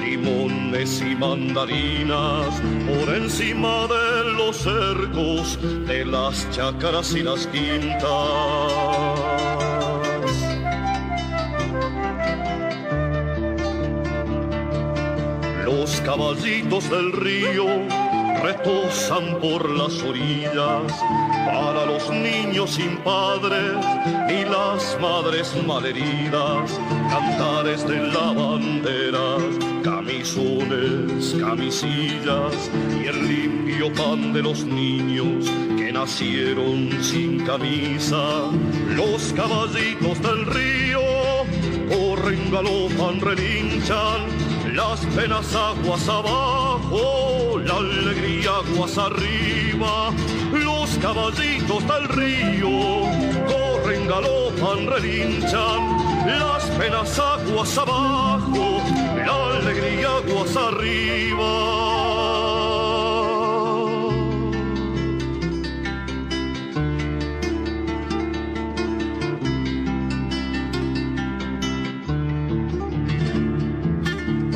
limones 0.00 1.02
y 1.02 1.14
mandarinas 1.16 2.62
por 2.88 3.14
encima 3.14 3.86
de 3.86 4.32
los 4.38 4.56
cercos 4.56 5.58
de 5.86 6.06
las 6.06 6.50
chácaras 6.50 7.12
y 7.12 7.22
las 7.22 7.46
quintas. 7.48 9.17
Los 15.68 16.00
caballitos 16.00 16.88
del 16.88 17.12
río 17.12 17.66
retosan 18.42 19.38
por 19.38 19.68
las 19.68 20.02
orillas 20.02 20.90
para 21.44 21.84
los 21.84 22.08
niños 22.08 22.70
sin 22.70 22.96
padres 23.04 23.76
y 24.30 24.48
las 24.48 24.98
madres 24.98 25.54
malheridas, 25.66 26.80
cantares 27.10 27.86
de 27.86 27.98
lavanderas, 27.98 29.42
camisones, 29.84 31.36
camisillas 31.38 32.70
y 32.98 33.06
el 33.06 33.28
limpio 33.28 33.92
pan 33.92 34.32
de 34.32 34.42
los 34.42 34.64
niños 34.64 35.50
que 35.76 35.92
nacieron 35.92 36.90
sin 37.02 37.44
camisa. 37.44 38.50
Los 38.96 39.34
caballitos 39.34 40.18
del 40.22 40.46
río 40.46 41.02
corren, 41.90 42.50
galopan, 42.50 43.20
relinchan 43.20 44.47
las 44.78 45.00
penas 45.06 45.52
aguas 45.56 46.08
abajo, 46.08 47.58
la 47.64 47.78
alegría 47.78 48.50
aguas 48.58 48.96
arriba, 48.96 50.12
los 50.52 50.90
caballitos 50.98 51.82
del 51.88 52.08
río 52.10 52.70
corren, 53.50 54.06
galopan, 54.06 54.86
relinchan, 54.86 55.80
las 56.28 56.62
penas 56.78 57.18
aguas 57.18 57.76
abajo, 57.76 58.80
la 59.16 59.58
alegría 59.58 60.10
aguas 60.18 60.56
arriba. 60.56 61.97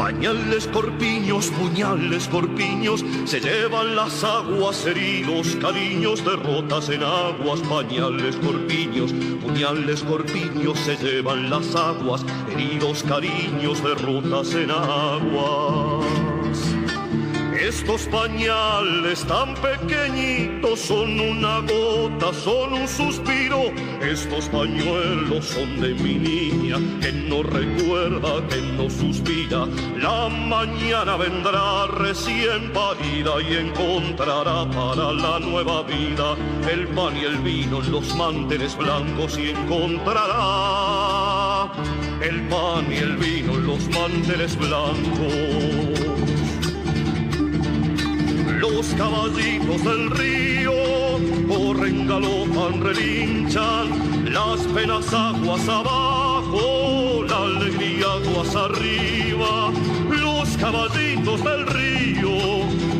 Pañales, 0.03 0.67
corpiños, 0.67 1.47
puñales, 1.51 2.27
corpiños, 2.27 3.05
se 3.25 3.39
llevan 3.39 3.95
las 3.95 4.25
aguas 4.25 4.85
heridos, 4.85 5.55
cariños, 5.61 6.25
derrotas 6.25 6.89
en 6.89 7.05
aguas, 7.05 7.61
pañales, 7.61 8.35
corpiños, 8.35 9.13
puñales, 9.41 10.03
corpiños, 10.03 10.77
se 10.81 10.97
llevan 10.97 11.49
las 11.49 11.77
aguas, 11.77 12.25
heridos, 12.51 13.05
cariños, 13.05 13.81
derrotas 13.81 14.53
en 14.55 14.73
aguas. 14.73 16.22
Estos 17.63 18.03
pañales 18.07 19.25
tan 19.25 19.55
pequeñitos 19.55 20.81
son 20.81 21.21
una 21.21 21.61
gota, 21.61 22.35
son 22.35 22.73
un 22.73 22.89
suspiro. 22.89 23.71
Estos 24.03 24.49
pañuelos 24.49 25.45
son 25.45 25.81
de 25.81 25.95
mi 25.95 26.15
niña 26.15 26.79
que 27.01 27.13
no 27.13 27.45
recuerda, 27.45 28.45
que 28.49 28.61
no 28.77 28.91
suspira. 28.91 29.69
La 29.97 30.29
mañana 30.29 31.17
vendrá 31.17 31.87
recién 31.87 32.73
parida 32.73 33.41
y 33.49 33.55
encontrará 33.59 34.69
para 34.69 35.13
la 35.13 35.39
nueva 35.39 35.85
vida 35.85 36.35
el 36.69 36.89
pan 36.89 37.17
y 37.17 37.27
el 37.27 37.39
vino 37.39 37.81
en 37.81 37.93
los 37.93 38.13
manteles 38.17 38.77
blancos 38.77 39.39
y 39.39 39.51
encontrará 39.51 40.33
el 42.23 42.43
pan 42.49 42.93
y 42.93 42.97
el 42.97 43.17
vino 43.19 43.53
en 43.53 43.67
los 43.69 43.89
manteles 43.91 44.57
blancos 44.59 46.12
los 48.83 48.95
caballitos 48.95 49.85
del 49.85 50.11
río 50.11 50.73
corren, 51.47 52.09
galopan, 52.09 52.81
relinchan, 52.81 54.33
las 54.33 54.61
penas 54.75 55.07
aguas 55.15 55.69
abajo, 55.69 57.25
la 57.29 57.37
alegría 57.45 58.07
aguas 58.07 58.57
arriba. 58.57 59.71
Los 60.11 60.49
caballitos 60.57 61.45
del 61.45 61.67
río 61.69 62.33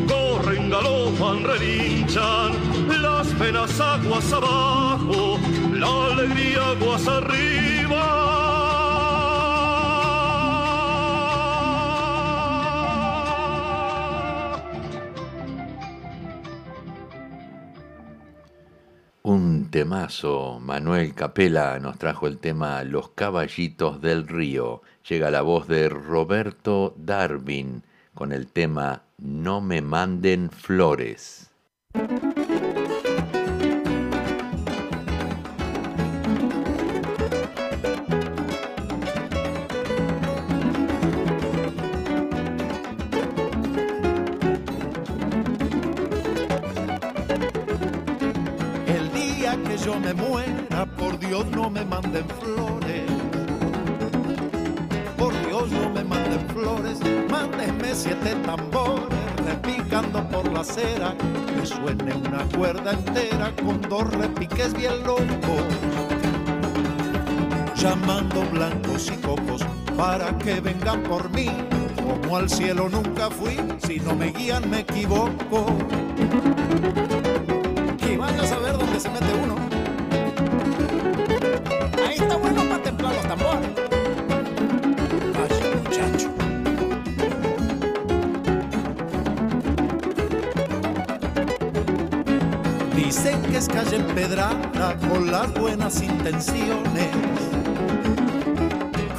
corren, 0.07 0.69
galopan, 0.69 1.43
relinchan, 1.43 2.53
las 3.01 3.27
penas 3.27 3.77
aguas 3.81 4.31
abajo, 4.31 5.37
la 5.73 6.05
alegría 6.13 6.65
aguas 6.69 7.05
arriba. 7.09 8.62
Manuel 20.59 21.15
Capela 21.15 21.79
nos 21.79 21.97
trajo 21.97 22.27
el 22.27 22.37
tema 22.37 22.83
Los 22.83 23.09
caballitos 23.09 24.01
del 24.01 24.27
río. 24.27 24.83
Llega 25.09 25.31
la 25.31 25.41
voz 25.41 25.67
de 25.67 25.89
Roberto 25.89 26.93
Darwin 26.95 27.81
con 28.13 28.33
el 28.33 28.45
tema 28.45 29.01
No 29.17 29.61
me 29.61 29.81
manden 29.81 30.51
flores. 30.51 31.49
Yo 49.93 49.99
me 49.99 50.13
muera, 50.13 50.85
por 50.97 51.19
Dios 51.19 51.45
no 51.47 51.69
me 51.69 51.85
manden 51.85 52.25
flores. 52.41 53.03
Por 55.17 55.33
Dios 55.45 55.71
no 55.71 55.89
me 55.89 56.03
manden 56.03 56.47
flores, 56.49 56.99
mándenme 57.29 57.93
siete 57.93 58.35
tambores, 58.45 59.19
repicando 59.45 60.27
por 60.29 60.51
la 60.51 60.61
acera, 60.61 61.15
que 61.17 61.65
suene 61.65 62.13
una 62.13 62.43
cuerda 62.57 62.93
entera 62.93 63.51
con 63.63 63.81
dos 63.81 64.11
repiques 64.13 64.73
bien 64.73 65.03
locos. 65.03 65.65
Llamando 67.75 68.43
blancos 68.51 69.11
y 69.11 69.17
cocos 69.21 69.61
para 69.97 70.37
que 70.37 70.59
vengan 70.59 71.03
por 71.03 71.29
mí, 71.31 71.49
como 71.95 72.37
al 72.37 72.49
cielo 72.49 72.89
nunca 72.89 73.29
fui, 73.29 73.57
si 73.85 73.99
no 73.99 74.15
me 74.15 74.31
guían 74.31 74.69
me 74.69 74.79
equivoco. 74.79 75.65
Empedrada 94.13 94.95
con 95.09 95.31
las 95.31 95.51
buenas 95.53 96.01
intenciones. 96.03 97.09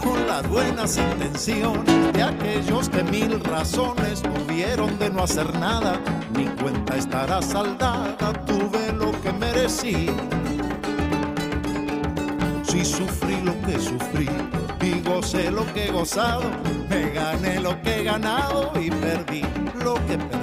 Con 0.00 0.24
las 0.28 0.48
buenas 0.48 0.96
intenciones 0.96 2.12
de 2.12 2.22
aquellos 2.22 2.88
que 2.88 3.02
mil 3.02 3.42
razones 3.42 4.22
tuvieron 4.22 4.96
de 5.00 5.10
no 5.10 5.24
hacer 5.24 5.52
nada. 5.58 5.98
Mi 6.36 6.44
cuenta 6.62 6.96
estará 6.96 7.42
saldada, 7.42 8.32
tuve 8.46 8.92
lo 8.92 9.10
que 9.20 9.32
merecí 9.32 10.06
si 12.64 12.84
sufrí 12.84 13.40
lo 13.42 13.60
que 13.62 13.78
sufrí 13.78 14.28
y 14.80 15.08
gocé 15.08 15.50
lo 15.50 15.64
que 15.72 15.86
he 15.86 15.90
gozado, 15.90 16.42
me 16.88 17.10
gané 17.10 17.60
lo 17.60 17.80
que 17.82 18.00
he 18.00 18.04
ganado 18.04 18.72
y 18.80 18.90
perdí 18.90 19.42
lo 19.82 19.94
que 20.06 20.18
perdí. 20.18 20.33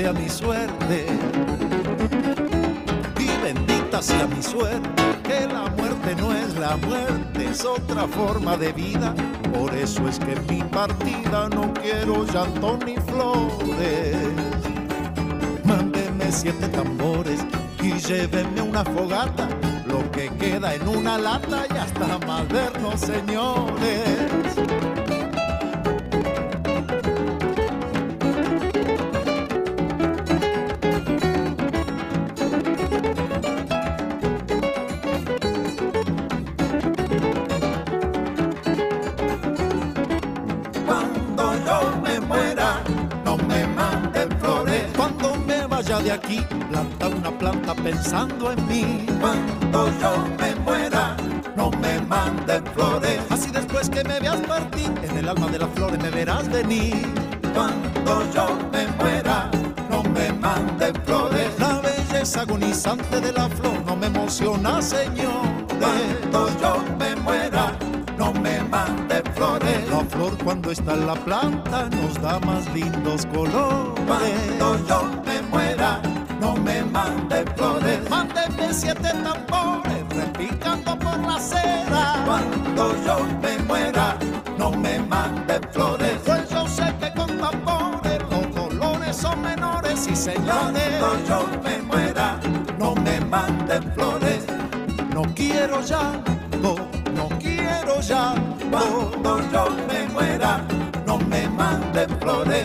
Sea 0.00 0.12
mi 0.14 0.28
suerte 0.30 1.06
bendita 3.42 4.00
sea 4.00 4.26
mi 4.26 4.42
suerte, 4.42 5.02
que 5.24 5.46
la 5.46 5.68
muerte 5.76 6.14
no 6.16 6.32
es 6.32 6.56
la 6.56 6.76
muerte, 6.76 7.48
es 7.50 7.64
otra 7.64 8.06
forma 8.06 8.56
de 8.56 8.72
vida. 8.72 9.14
Por 9.52 9.74
eso 9.74 10.06
es 10.08 10.18
que 10.18 10.32
en 10.32 10.46
mi 10.46 10.62
partida 10.62 11.48
no 11.48 11.72
quiero 11.74 12.24
llanto 12.26 12.78
ni 12.84 12.96
flores. 12.96 14.16
Mándenme 15.64 16.30
siete 16.30 16.68
tambores 16.68 17.40
y 17.82 17.92
llévenme 17.94 18.62
una 18.62 18.84
fogata, 18.84 19.48
lo 19.86 20.10
que 20.12 20.28
queda 20.38 20.74
en 20.74 20.86
una 20.88 21.18
lata 21.18 21.66
ya 21.74 21.86
está 21.86 22.18
más 22.26 22.48
vernos, 22.48 23.00
señores. 23.00 24.89
De 46.02 46.12
aquí, 46.12 46.40
planta 46.70 47.08
una 47.08 47.30
planta 47.38 47.74
pensando 47.74 48.52
en 48.52 48.66
mí. 48.66 49.06
Cuando 49.20 49.90
yo 50.00 50.12
me 50.38 50.54
muera, 50.56 51.16
no 51.56 51.70
me 51.70 52.00
manden 52.02 52.64
flores. 52.74 53.20
Así 53.30 53.50
después 53.50 53.90
que 53.90 54.02
me 54.04 54.18
veas 54.20 54.40
partir, 54.40 54.90
en 55.02 55.18
el 55.18 55.28
alma 55.28 55.48
de 55.48 55.58
las 55.58 55.70
flores 55.70 56.00
me 56.02 56.10
verás 56.10 56.48
venir. 56.48 57.06
Cuando 57.54 58.32
yo 58.32 58.58
me 58.72 58.86
muera, 59.02 59.50
no 59.90 60.02
me 60.02 60.32
manden 60.32 60.94
flores. 61.04 61.48
La 61.58 61.80
belleza 61.80 62.42
agonizante 62.42 63.20
de 63.20 63.32
la 63.32 63.48
flor 63.48 63.84
no 63.84 63.96
me 63.96 64.06
emociona, 64.06 64.80
Señor. 64.80 65.42
Cuando 65.78 66.48
yo 66.60 66.84
me 66.98 67.16
muera, 67.16 67.72
no 68.16 68.32
me 68.32 68.62
manden 68.64 69.22
flores. 69.34 69.90
La 69.90 70.00
flor 70.04 70.38
cuando 70.44 70.70
está 70.70 70.94
en 70.94 71.06
la 71.06 71.14
planta 71.14 71.88
nos 71.90 72.20
da 72.22 72.38
más 72.40 72.72
lindos 72.72 73.26
colores. 73.26 74.00
Cuando 74.06 74.86
yo 74.86 75.19
no 76.40 76.56
me 76.56 76.82
manden 76.84 77.46
flores. 77.56 77.98
Mándenme 78.08 78.72
siete 78.72 79.10
tambores 79.22 80.02
repicando 80.16 80.98
por 80.98 81.18
la 81.20 81.36
acera. 81.36 82.22
Cuando 82.24 82.96
yo 83.04 83.16
me 83.42 83.58
muera, 83.64 84.16
no 84.58 84.70
me 84.70 84.98
manden 85.00 85.62
flores. 85.72 86.18
Pues 86.24 86.48
yo 86.50 86.66
sé 86.66 86.94
que 87.00 87.12
con 87.14 87.38
tambores 87.38 88.20
los 88.30 88.54
dolores 88.54 89.16
son 89.16 89.42
menores 89.42 90.08
y 90.10 90.16
señores. 90.16 90.88
Cuando 90.98 91.24
yo 91.28 91.38
me 91.62 91.78
muera, 91.82 92.40
no 92.78 92.94
me 92.94 93.20
manden 93.20 93.82
flores. 93.92 94.44
No 95.14 95.22
quiero 95.34 95.82
ya, 95.82 96.12
no, 96.62 96.74
no 97.14 97.28
quiero 97.38 98.00
ya. 98.00 98.34
Cuando 98.70 99.40
yo 99.52 99.64
me 99.88 100.08
muera, 100.14 100.39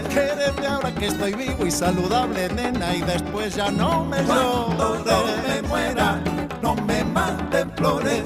Quédeme 0.09 0.67
ahora 0.67 0.93
que 0.93 1.07
estoy 1.07 1.33
vivo 1.33 1.65
y 1.65 1.71
saludable, 1.71 2.49
nena, 2.49 2.95
y 2.95 3.01
después 3.01 3.55
ya 3.55 3.71
no 3.71 4.05
me 4.05 4.17
yo 4.25 4.75
me 5.47 5.61
muera, 5.67 6.21
no 6.61 6.75
me 6.75 7.03
manden 7.03 7.71
flores. 7.75 8.23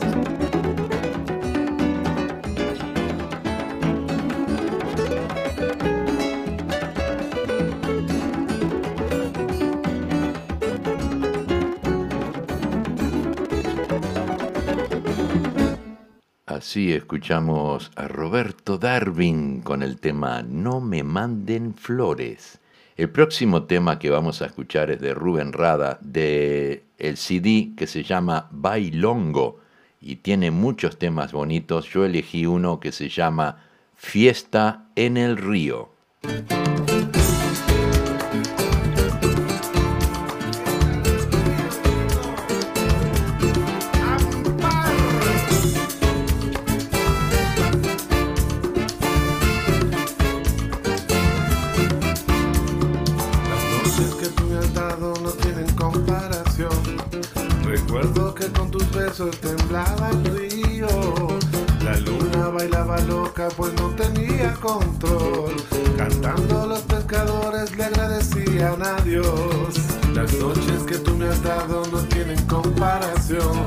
Así 16.70 16.94
escuchamos 16.94 17.92
a 17.96 18.08
Roberto 18.08 18.78
Darwin 18.78 19.62
con 19.62 19.82
el 19.82 20.00
tema 20.00 20.44
No 20.44 20.82
me 20.82 21.02
manden 21.02 21.74
flores. 21.74 22.60
El 22.96 23.10
próximo 23.10 23.64
tema 23.64 23.98
que 23.98 24.12
vamos 24.12 24.44
a 24.44 24.46
escuchar 24.46 24.92
es 24.92 25.02
de 25.02 25.16
Rubén 25.16 25.52
Rada, 25.52 25.98
de 26.00 26.84
el 27.00 27.18
CD 27.18 27.72
que 27.76 27.88
se 27.88 28.04
llama 28.04 28.50
Bailongo 28.52 29.62
y 30.00 30.18
tiene 30.18 30.52
muchos 30.52 31.00
temas 31.00 31.32
bonitos. 31.32 31.90
Yo 31.90 32.06
elegí 32.06 32.46
uno 32.46 32.80
que 32.80 32.92
se 32.92 33.10
llama 33.10 33.64
Fiesta 33.96 34.90
en 34.96 35.18
el 35.18 35.38
Río. 35.38 35.90
El 60.12 60.38
río. 60.38 60.88
La 61.84 61.98
luna 61.98 62.50
bailaba 62.50 63.00
loca 63.02 63.48
pues 63.56 63.74
no 63.74 63.90
tenía 63.90 64.54
control. 64.56 65.56
Cantando 65.98 66.68
los 66.68 66.80
pescadores 66.82 67.76
le 67.76 67.86
agradecían 67.86 68.82
a 68.84 69.02
Dios. 69.02 69.76
Las 70.14 70.34
noches 70.34 70.84
que 70.88 70.98
tú 70.98 71.16
me 71.16 71.28
has 71.30 71.42
dado 71.44 71.84
no 71.92 72.00
tienen 72.04 72.42
comparación. 72.46 73.66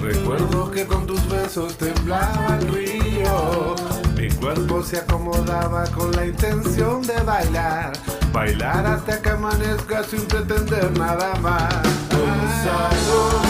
Recuerdo 0.00 0.70
que 0.70 0.86
con 0.86 1.06
tus 1.06 1.28
besos 1.28 1.76
temblaba 1.78 2.58
el 2.60 2.68
río. 2.68 3.74
Mi 4.16 4.28
cuerpo 4.30 4.82
se 4.82 4.98
acomodaba 4.98 5.84
con 5.86 6.12
la 6.12 6.26
intención 6.26 7.02
de 7.02 7.20
bailar. 7.22 7.92
Bailar 8.32 8.86
hasta 8.86 9.20
que 9.20 9.30
amanezca 9.30 10.02
sin 10.04 10.22
pretender 10.26 10.96
nada 10.98 11.34
más. 11.40 11.72
Gózalo, 12.10 13.40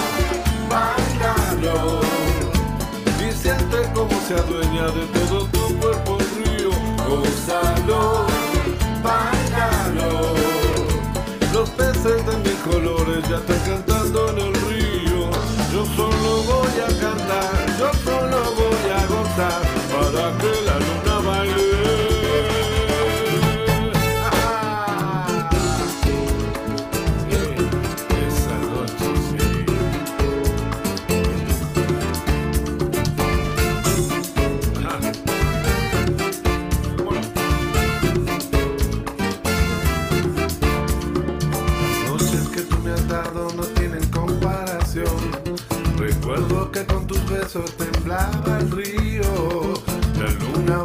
Y 1.59 3.33
siente 3.33 3.77
como 3.95 4.11
se 4.29 4.35
adueña 4.35 4.87
de 4.89 5.07
todo 5.19 5.47
tu 5.47 5.79
cuerpo 5.79 6.19
el 6.21 6.45
río. 6.45 6.71
Gózalo, 7.09 8.27
bailalo. 9.03 10.35
Los 11.55 11.71
peces 11.71 12.27
de 12.27 12.37
mis 12.45 12.59
colores 12.61 13.29
ya 13.29 13.37
están 13.37 13.61
cantando 13.61 13.96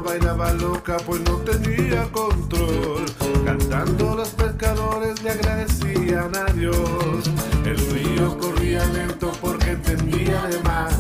bailaba 0.01 0.53
loca 0.53 0.97
pues 1.05 1.21
no 1.21 1.37
tenía 1.37 2.03
control. 2.11 3.05
Cantando 3.45 4.15
los 4.15 4.29
pescadores 4.29 5.21
le 5.23 5.31
agradecían 5.31 6.35
a 6.35 6.45
Dios. 6.53 7.29
El 7.65 7.77
río 7.91 8.37
corría 8.37 8.85
lento 8.87 9.31
porque 9.41 9.71
entendía 9.71 10.43
además 10.43 10.93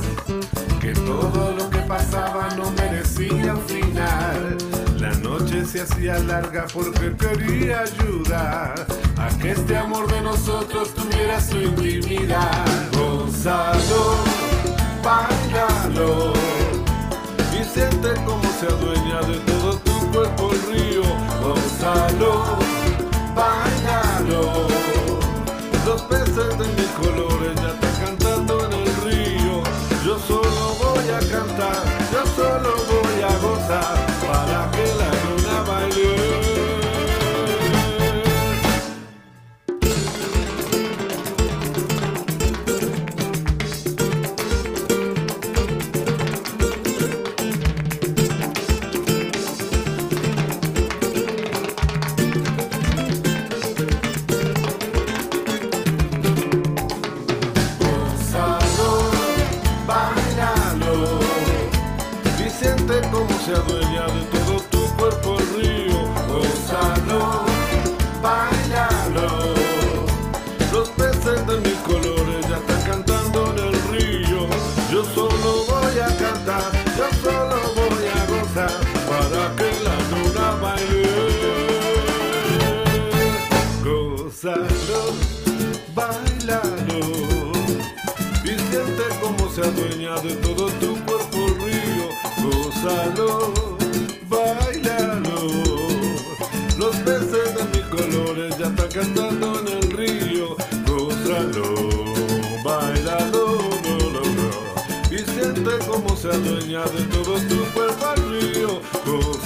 que 0.79 0.93
todo 0.93 1.53
lo 1.57 1.69
que 1.69 1.79
pasaba 1.79 2.49
no 2.55 2.71
merecía 2.71 3.55
un 3.55 3.61
final. 3.61 4.57
La 4.99 5.13
noche 5.15 5.65
se 5.65 5.81
hacía 5.81 6.19
larga 6.19 6.65
porque 6.73 7.15
quería 7.15 7.81
ayudar 7.81 8.75
a 9.17 9.37
que 9.39 9.51
este 9.51 9.77
amor 9.77 10.11
de 10.11 10.21
nosotros 10.21 10.93
tuviera 10.93 11.39
su 11.41 11.57
intimidad. 11.57 12.65
Gózalo, 12.93 14.15
bailalo 15.03 16.33
y 17.59 17.63
siente 17.63 18.13
como 18.25 18.50
se 18.61 18.67
adueña 18.67 19.21
de 19.21 19.39
todo 19.39 19.75
tu 19.77 20.11
cuerpo 20.11 20.51
río. 20.69 21.01
Gózalo, 21.43 22.43
bailalo. 23.33 24.67
Los 25.83 26.01
peces 26.03 26.57
de 26.59 26.67
mis 26.77 26.91
colores 27.01 27.55
ya 27.59 27.69
están 27.69 28.05
cantando 28.05 28.65
en 28.67 28.73
el 28.73 28.95
río. 29.05 29.63
Yo 30.05 30.19
solo 30.19 30.75
voy 30.79 31.09
a 31.09 31.19
cantar, 31.31 31.83
yo 32.13 32.23
solo 32.35 32.75
voy 32.91 33.21
a 33.23 33.37
gozar 33.39 34.10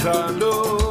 Gózalo, 0.05 0.84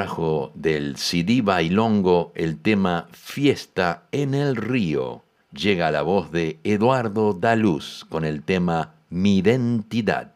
trajo 0.00 0.50
del 0.54 0.96
CD 0.96 1.42
Bailongo 1.42 2.32
el 2.34 2.62
tema 2.62 3.06
Fiesta 3.12 4.04
en 4.12 4.32
el 4.32 4.56
Río. 4.56 5.24
Llega 5.52 5.90
la 5.90 6.00
voz 6.00 6.32
de 6.32 6.58
Eduardo 6.64 7.34
Daluz 7.34 8.06
con 8.08 8.24
el 8.24 8.42
tema 8.42 8.94
Mi 9.10 9.36
Identidad. 9.36 10.32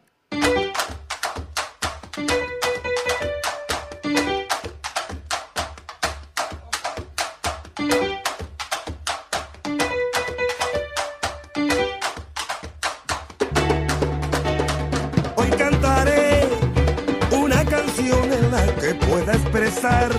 Canción 17.65 18.31
en 18.31 18.51
la 18.51 18.65
que 18.75 18.93
pueda 18.95 19.33
expresar 19.33 20.09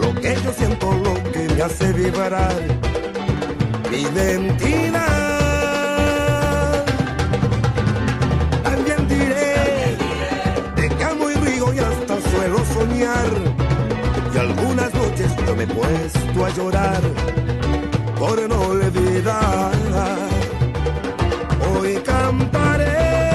lo 0.00 0.14
que 0.20 0.36
yo 0.44 0.52
siento, 0.52 0.92
lo 0.92 1.14
que 1.32 1.48
me 1.54 1.62
hace 1.62 1.92
vibrar. 1.92 2.54
Mi 3.90 4.02
identidad. 4.02 5.02
También 8.62 9.08
diré 9.08 9.96
de 10.76 10.88
que 10.88 11.04
amo 11.04 11.30
y 11.30 11.34
río 11.34 11.72
y 11.74 11.78
hasta 11.78 12.20
suelo 12.30 12.58
soñar. 12.74 13.30
Y 14.34 14.38
algunas 14.38 14.92
noches 14.94 15.30
yo 15.46 15.56
me 15.56 15.64
he 15.64 15.66
puesto 15.66 16.44
a 16.44 16.50
llorar. 16.50 17.00
por 18.18 18.48
no 18.48 18.60
olvidar. 18.68 19.72
Hoy 21.78 21.94
cantaré. 22.04 23.25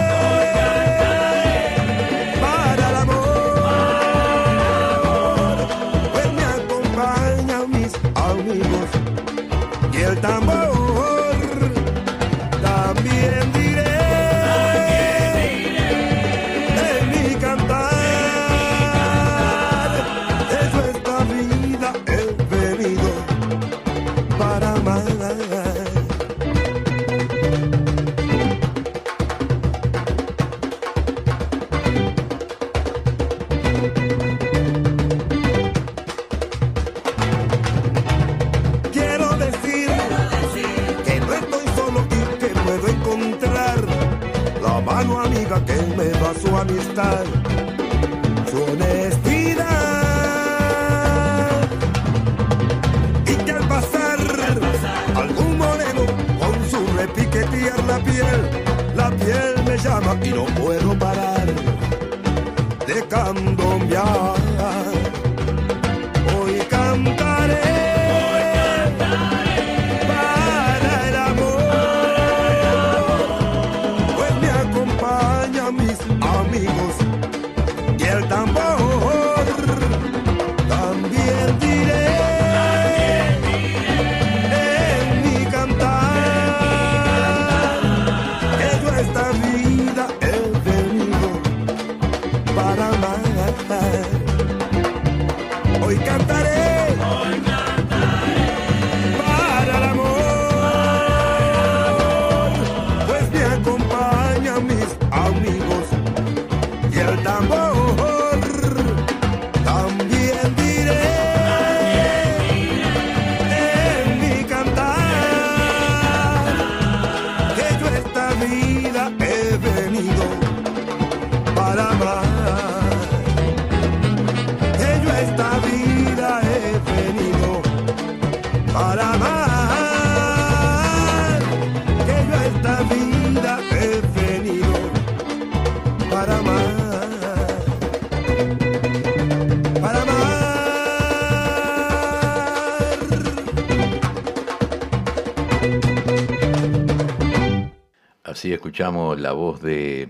Escuchamos 148.82 149.20
la 149.20 149.34
voz 149.34 149.62
de 149.62 150.10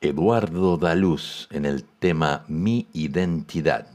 Eduardo 0.00 0.76
Daluz 0.76 1.48
en 1.50 1.64
el 1.64 1.82
tema 1.82 2.44
Mi 2.46 2.86
Identidad. 2.92 3.88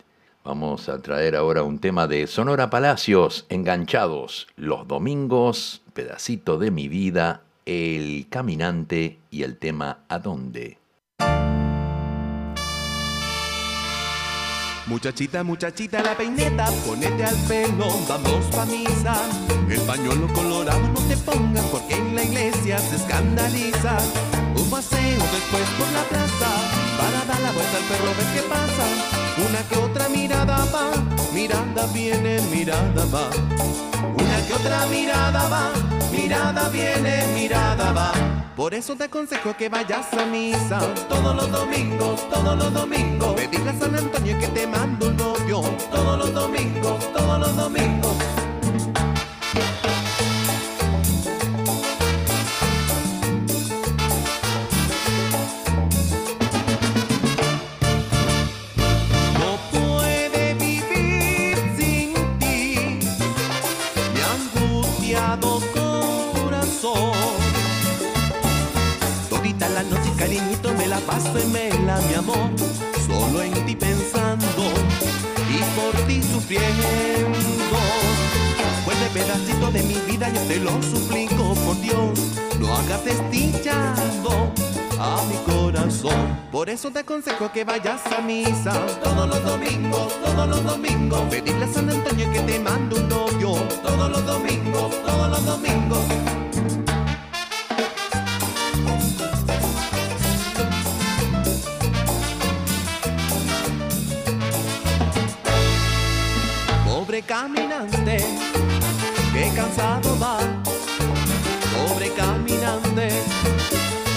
Vamos 0.44 0.90
a 0.90 1.02
traer 1.02 1.38
ahora 1.38 1.64
un 1.64 1.80
tema 1.80 2.08
de 2.08 2.28
Sonora 2.28 2.70
Palacios, 2.70 3.46
enganchados 3.48 4.48
los 4.58 4.86
domingos, 4.86 5.82
pedacito 5.94 6.58
de 6.58 6.72
mi 6.72 6.90
vida, 6.90 7.44
El 7.66 8.28
Caminante 8.28 9.18
y 9.32 9.44
el 9.44 9.56
tema 9.56 10.00
¿A 10.10 10.20
dónde? 10.20 10.78
Muchachita, 14.88 15.44
muchachita, 15.44 16.02
la 16.02 16.16
peineta, 16.16 16.66
ponete 16.86 17.22
al 17.26 17.36
pelo, 17.48 17.90
vamos 18.08 18.46
pa' 18.56 18.66
misa. 18.66 19.16
El 19.70 19.82
pañuelo 19.82 20.32
colorado 20.34 20.80
no 20.80 21.00
te 21.10 21.18
pongas 21.18 21.66
porque 21.66 21.96
en 21.96 22.16
la 22.16 22.24
iglesia 22.24 22.80
se 22.80 22.96
escandaliza. 22.96 23.98
Un 24.56 24.70
paseo 24.70 25.20
después 25.20 25.68
por 25.78 25.92
la 25.92 26.04
plaza, 26.08 26.50
para 26.98 27.26
dar 27.26 27.42
la 27.42 27.52
vuelta 27.52 27.78
al 27.78 27.84
perro, 27.84 28.14
ver 28.18 28.34
qué 28.34 28.42
pasa. 28.48 28.86
Una 29.50 29.60
que 29.68 29.78
otra 29.78 30.08
mirada 30.08 30.66
va, 30.74 30.92
mirada 31.34 31.86
viene, 31.94 32.40
mirada 32.50 33.06
va. 33.14 33.30
Una 34.14 34.48
que 34.48 34.54
otra 34.54 34.88
mirada 34.88 35.50
va, 35.50 35.72
mirada 36.14 36.70
viene, 36.70 37.28
mirada 37.36 37.92
va. 37.92 38.37
Por 38.58 38.74
eso 38.74 38.96
te 38.96 39.04
aconsejo 39.04 39.56
que 39.56 39.70
vayas 39.70 40.12
a 40.16 40.26
misa 40.26 40.80
todos 41.08 41.36
los 41.36 41.52
domingos, 41.52 42.28
todos 42.28 42.58
los 42.58 42.74
domingos. 42.74 43.36
Pedirle 43.36 43.70
a 43.70 43.74
San 43.74 43.96
Antonio 43.96 44.36
que 44.40 44.48
te 44.48 44.66
mando 44.66 45.10
un 45.10 45.16
novio 45.16 45.62
todos 45.92 46.18
los 46.18 46.34
domingos, 46.34 47.14
todos 47.14 47.40
los 47.40 47.56
domingos. 47.56 48.18
La 71.06 71.42
en 71.42 71.54
vela, 71.54 72.00
mi 72.08 72.14
amor. 72.16 72.50
Solo 73.06 73.42
en 73.42 73.54
ti 73.66 73.76
pensando 73.76 74.64
y 75.50 75.60
por 75.76 75.94
ti 76.08 76.22
sufriendo. 76.22 76.88
Vuelve 78.86 79.08
pedacito 79.14 79.72
de 79.72 79.84
mi 79.84 79.96
vida, 80.12 80.30
yo 80.34 80.42
te 80.42 80.60
lo 80.60 80.82
suplico, 80.82 81.54
por 81.66 81.80
Dios. 81.82 82.20
No 82.60 82.74
hagas 82.76 83.04
desdichado 83.06 84.52
a 85.00 85.22
mi 85.30 85.54
corazón. 85.54 86.38
Por 86.52 86.70
eso 86.70 86.90
te 86.92 87.00
aconsejo 87.00 87.52
que 87.52 87.64
vayas 87.64 88.02
a 88.18 88.22
misa 88.22 88.74
todos 89.04 89.28
los 89.28 89.44
domingos, 89.44 90.14
todos 90.24 90.48
los 90.48 90.64
domingos. 90.64 91.22
Pedirle 91.30 91.66
a 91.66 91.74
San 91.74 91.90
Antonio 91.90 92.32
que 92.32 92.40
te 92.40 92.60
mande 92.60 92.96
un 92.96 93.10
novio 93.10 93.28
todos 93.84 94.10
los 94.10 94.26
domingos, 94.26 94.92
todos 95.06 95.30
los 95.30 95.46
domingos. 95.46 96.27
Caminante, 107.42 108.18
que 109.32 109.44
cansado 109.56 110.18
va. 110.20 110.38
Pobre 111.76 112.10
caminante, 112.14 113.08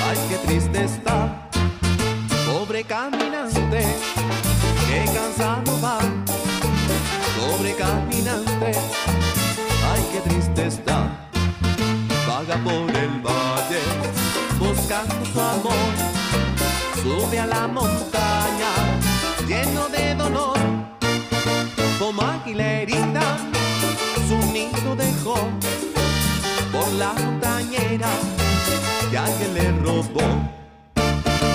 ay 0.06 0.18
qué 0.28 0.36
triste 0.46 0.84
está. 0.84 1.16
Pobre 2.46 2.82
caminante, 2.84 3.82
que 4.86 5.00
cansado 5.16 5.72
va. 5.84 5.98
Pobre 7.38 7.74
caminante, 7.74 8.70
ay 9.92 10.02
qué 10.12 10.20
triste 10.28 10.66
está. 10.68 10.98
Vaga 12.26 12.56
por 12.64 12.88
el 13.04 13.14
valle, 13.26 13.82
buscando 14.58 15.24
su 15.32 15.40
amor. 15.40 15.92
Sube 17.02 17.38
a 17.38 17.46
la 17.46 17.68
montaña, 17.68 18.72
lleno 19.46 19.88
de 19.88 20.14
dolor 20.14 20.59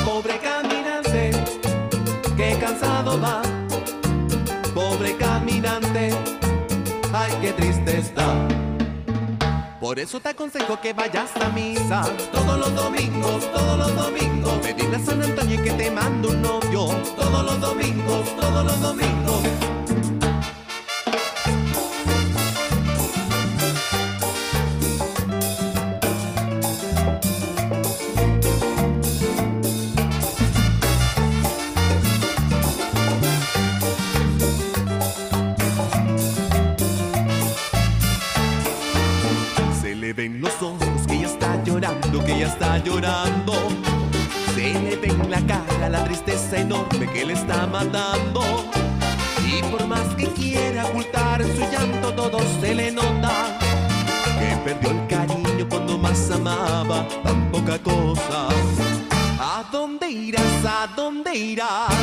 Pobre 0.06 0.40
caminante, 0.40 1.32
que 2.38 2.58
cansado 2.60 3.20
va. 3.20 3.42
Pobre 4.74 5.16
caminante, 5.18 6.12
ay, 7.14 7.32
qué 7.42 7.52
triste 7.54 7.98
está. 7.98 8.26
Por 9.80 10.00
eso 10.00 10.20
te 10.20 10.30
aconsejo 10.30 10.80
que 10.82 10.94
vayas 10.94 11.32
a 11.38 11.50
misa 11.50 12.04
todos 12.32 12.60
los 12.60 12.76
domingos, 12.76 13.52
todos 13.52 13.78
los 13.78 13.96
domingos. 13.96 14.54
Pedirle 14.62 14.98
a 14.98 15.00
San 15.00 15.22
Antonio 15.24 15.64
que 15.64 15.72
te 15.72 15.90
mando 15.90 16.30
un 16.30 16.42
novio 16.42 16.88
todos 17.16 17.44
los 17.44 17.60
domingos, 17.60 18.36
todos 18.40 18.66
los 18.66 18.82
domingos. 18.82 19.75
Y 49.46 49.62
por 49.64 49.86
más 49.86 50.08
que 50.16 50.28
quiera 50.28 50.86
ocultar 50.86 51.44
su 51.44 51.60
llanto, 51.60 52.14
todo 52.14 52.40
se 52.62 52.74
le 52.74 52.90
nota. 52.90 53.58
Que 54.40 54.56
perdió 54.64 54.92
el 54.92 55.08
cariño 55.08 55.68
cuando 55.70 55.98
más 55.98 56.32
amaba, 56.32 57.06
tan 57.22 57.52
poca 57.52 57.78
cosa. 57.80 58.48
¿A 59.40 59.66
dónde 59.74 60.10
irás? 60.10 60.66
¿A 60.66 60.88
dónde 60.96 61.36
irás? 61.36 61.95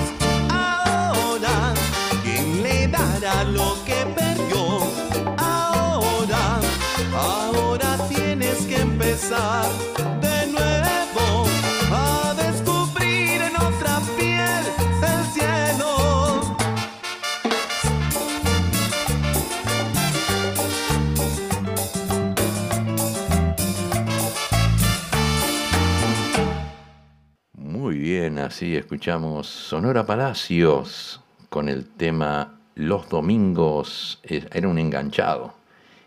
Así 28.39 28.77
escuchamos 28.77 29.47
Sonora 29.47 30.05
Palacios 30.05 31.21
con 31.49 31.69
el 31.69 31.89
tema 31.89 32.59
Los 32.75 33.09
Domingos, 33.09 34.19
eh, 34.25 34.45
era 34.53 34.67
un 34.67 34.79
enganchado. 34.81 35.55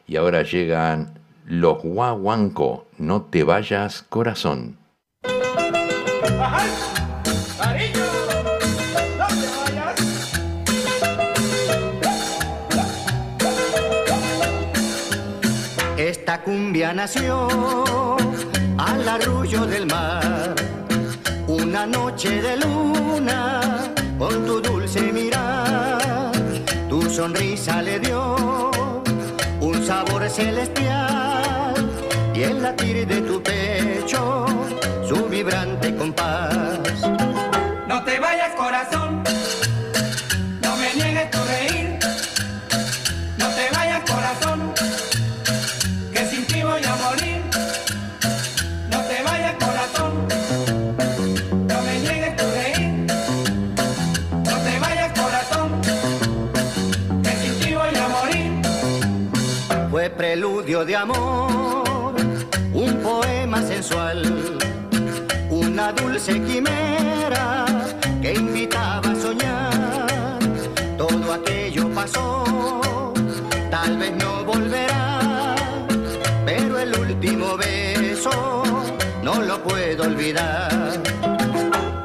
Y 0.06 0.18
ahora 0.18 0.44
llegan 0.44 1.18
Los 1.46 1.82
Guaguanco, 1.84 2.88
No 2.98 3.22
te 3.22 3.46
vayas 3.46 4.04
corazón. 4.10 4.78
Esta 15.98 16.42
cumbia 16.44 16.94
nació 16.94 17.48
al 18.78 19.08
arrullo 19.08 19.66
del 19.66 19.86
mar 19.86 20.56
una 21.68 21.88
noche 21.88 22.42
de 22.44 22.58
luna 22.58 23.60
con 24.20 24.46
tu 24.46 24.62
dulce 24.62 25.02
mirar, 25.12 26.32
tu 26.88 27.02
sonrisa 27.10 27.82
le 27.82 28.00
dio 28.00 28.72
un 29.60 29.84
sabor 29.84 30.30
celestial 30.30 31.74
y 32.36 32.44
el 32.44 32.62
latir 32.62 33.08
de 33.08 33.20
tu 33.22 33.42
pecho 33.42 34.46
su 35.08 35.26
vibrante 35.26 35.96
compás. 35.96 37.02
No 37.88 38.04
te 38.04 38.20
vayas 38.20 38.54
corazón, 38.56 39.24
de 60.84 60.96
amor, 60.96 62.14
un 62.74 63.00
poema 63.02 63.62
sensual, 63.62 64.22
una 65.50 65.94
dulce 65.94 66.42
quimera 66.42 67.66
que 68.22 68.34
invitaba 68.34 69.10
a 69.10 69.16
soñar. 69.16 70.40
Todo 70.98 71.34
aquello 71.34 71.88
pasó, 71.94 73.14
tal 73.72 73.98
vez 73.98 74.12
no 74.18 74.44
volverá, 74.44 75.56
pero 76.46 76.80
el 76.80 76.94
último 77.00 77.56
beso 77.56 78.64
no 79.24 79.42
lo 79.42 79.64
puedo 79.64 80.04
olvidar. 80.04 81.00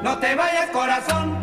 No 0.03 0.17
te 0.19 0.37
vayas 0.37 0.71
corazón 0.71 1.40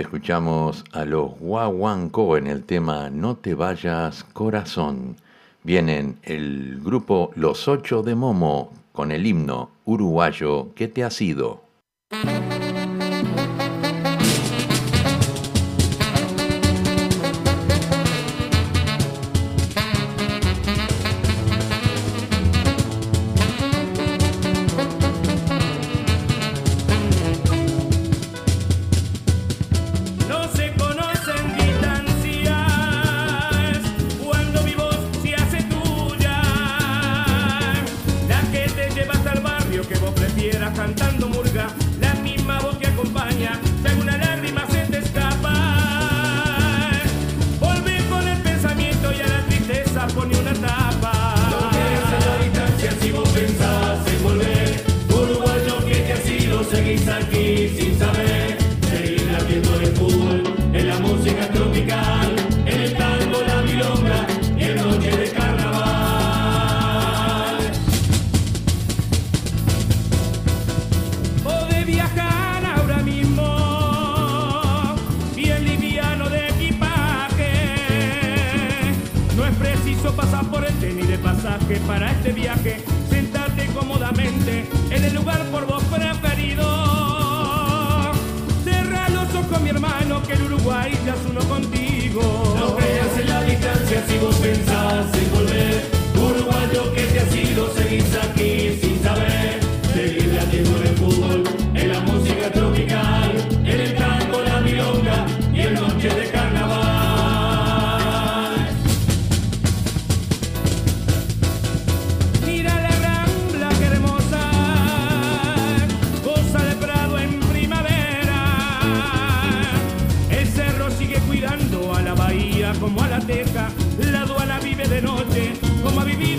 escuchamos 0.00 0.84
a 0.92 1.04
los 1.04 1.38
Guaguancó 1.38 2.36
en 2.36 2.46
el 2.46 2.64
tema 2.64 3.10
No 3.10 3.36
te 3.36 3.54
vayas 3.54 4.24
corazón. 4.24 5.16
Vienen 5.62 6.18
el 6.22 6.80
grupo 6.82 7.30
Los 7.34 7.68
Ocho 7.68 8.02
de 8.02 8.14
Momo 8.14 8.72
con 8.92 9.12
el 9.12 9.26
himno 9.26 9.70
uruguayo 9.84 10.74
¿Qué 10.74 10.88
te 10.88 11.04
ha 11.04 11.10
sido? 11.10 11.67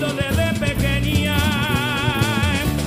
desde 0.07 0.59
pequeña. 0.59 1.35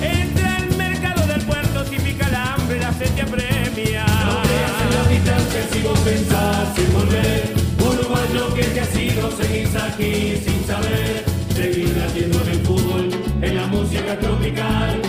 Entra 0.00 0.56
al 0.56 0.76
mercado 0.76 1.26
del 1.26 1.42
puerto, 1.42 1.84
típica 1.84 2.28
la 2.30 2.54
hambre, 2.54 2.78
la 2.80 2.92
sed 2.94 3.10
te 3.10 3.22
apremia. 3.22 4.06
No 4.06 4.42
creas 4.42 4.76
en 4.82 4.94
la 4.96 5.08
distancia, 5.08 5.68
sigo 5.72 5.92
pensar 6.04 6.72
sin 6.74 6.92
volver. 6.94 7.54
Uruguayo 7.78 8.54
que 8.54 8.62
te 8.62 8.80
ha 8.80 8.86
sido, 8.86 9.30
seguís 9.30 9.74
aquí 9.76 10.40
sin 10.42 10.64
saber. 10.66 11.24
Seguir 11.54 11.94
latiendo 11.98 12.40
en 12.42 12.48
el 12.48 12.60
fútbol, 12.60 13.10
en 13.42 13.56
la 13.56 13.66
música 13.66 14.18
tropical. 14.18 15.01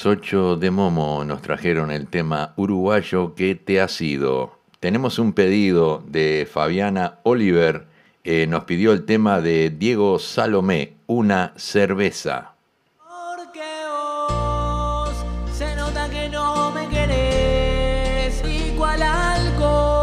las 0.00 0.06
8 0.06 0.56
de 0.56 0.70
Momo 0.70 1.24
nos 1.26 1.42
trajeron 1.42 1.90
el 1.90 2.06
tema 2.06 2.54
uruguayo 2.56 3.34
que 3.34 3.54
te 3.54 3.82
ha 3.82 3.88
sido. 3.88 4.58
Tenemos 4.78 5.18
un 5.18 5.34
pedido 5.34 6.02
de 6.06 6.48
Fabiana 6.50 7.18
Oliver, 7.22 7.86
eh, 8.24 8.46
nos 8.46 8.64
pidió 8.64 8.92
el 8.92 9.04
tema 9.04 9.42
de 9.42 9.68
Diego 9.68 10.18
Salomé, 10.18 10.94
una 11.06 11.52
cerveza. 11.56 12.54
Porque 12.96 13.60
vos 13.90 15.12
se 15.52 15.76
nota 15.76 16.08
que 16.08 16.30
no 16.30 16.70
me 16.70 16.88
querés, 16.88 18.42
igual 18.48 19.02
alcohol. 19.02 20.00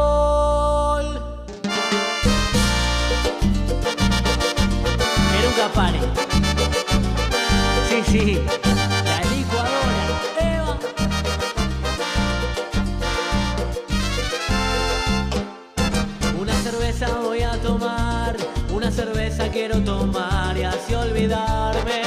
Sí, 7.90 8.04
sí. 8.06 8.57
olvidarme. 21.28 22.07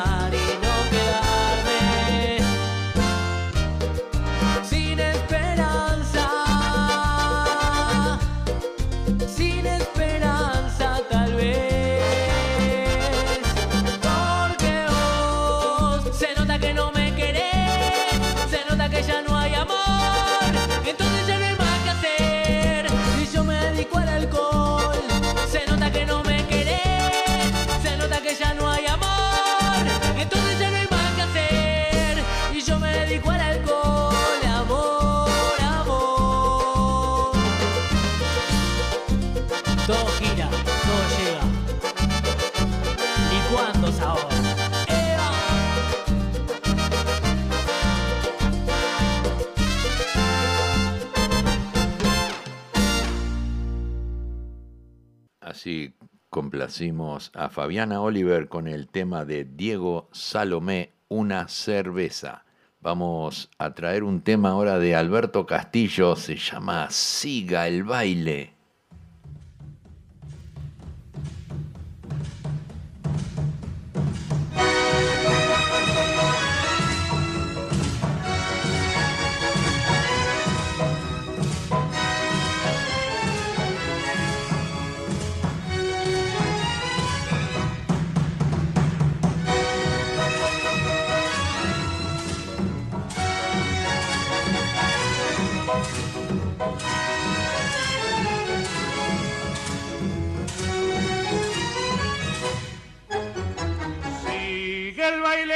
a 57.35 57.49
Fabiana 57.49 58.01
Oliver 58.01 58.47
con 58.47 58.67
el 58.67 58.87
tema 58.87 59.23
de 59.23 59.45
Diego 59.45 60.09
Salomé, 60.11 60.93
Una 61.09 61.47
cerveza. 61.47 62.43
Vamos 62.79 63.51
a 63.59 63.75
traer 63.75 64.03
un 64.03 64.21
tema 64.21 64.49
ahora 64.49 64.79
de 64.79 64.95
Alberto 64.95 65.45
Castillo, 65.45 66.15
se 66.15 66.37
llama 66.37 66.87
Siga 66.89 67.67
el 67.67 67.83
baile. 67.83 68.60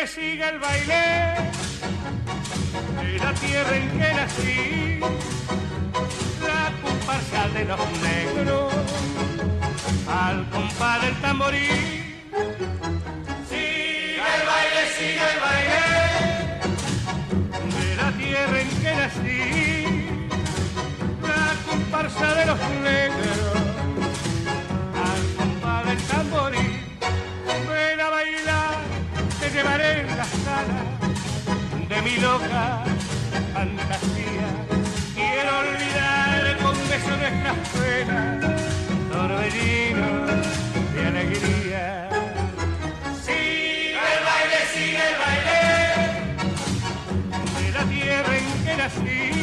Sigue 0.07 0.47
el 0.47 0.59
baile 0.59 1.51
de 3.01 3.17
la 3.17 3.33
tierra 3.33 3.75
en 3.75 3.89
que 3.89 4.13
nací, 4.13 4.99
la 6.41 6.71
comparsa 6.83 7.47
de 7.49 7.65
los 7.65 7.79
negros 8.01 8.73
al 10.07 10.49
compás 10.49 11.01
del 11.01 11.15
tamborí. 11.21 11.67
Sigue 13.49 14.27
el 14.35 14.43
baile, 14.51 14.81
sigue 14.97 15.27
el 15.33 15.39
baile 15.47 15.83
de 17.79 17.95
la 17.95 18.11
tierra 18.11 18.61
en 18.61 18.69
que 18.81 18.95
nací, 19.01 19.41
la 21.23 21.55
comparsa 21.67 22.33
de 22.35 22.45
los 22.45 22.59
negros 22.83 23.55
al 25.07 25.35
compás 25.35 25.85
del 25.87 26.01
tamborí. 26.03 26.74
Llevaré 29.55 30.01
en 30.01 30.17
la 30.17 30.25
sala 30.25 30.79
de 31.87 32.01
mi 32.01 32.17
loca 32.17 32.83
fantasía. 33.53 34.47
Quiero 35.15 35.51
olvidar 35.59 36.57
con 36.61 36.75
besos 36.89 37.17
nuestras 37.23 37.57
penas, 37.69 38.37
torbellino 39.11 40.09
de 40.93 41.01
alegría. 41.11 42.09
Sigue 43.25 44.03
el 44.15 44.21
baile, 44.29 44.59
sigue 44.73 45.03
el 45.11 45.15
baile 45.23 45.61
de 47.61 47.67
la 47.77 47.83
tierra 47.93 48.33
en 48.37 48.47
que 48.65 48.73
nací, 48.81 49.34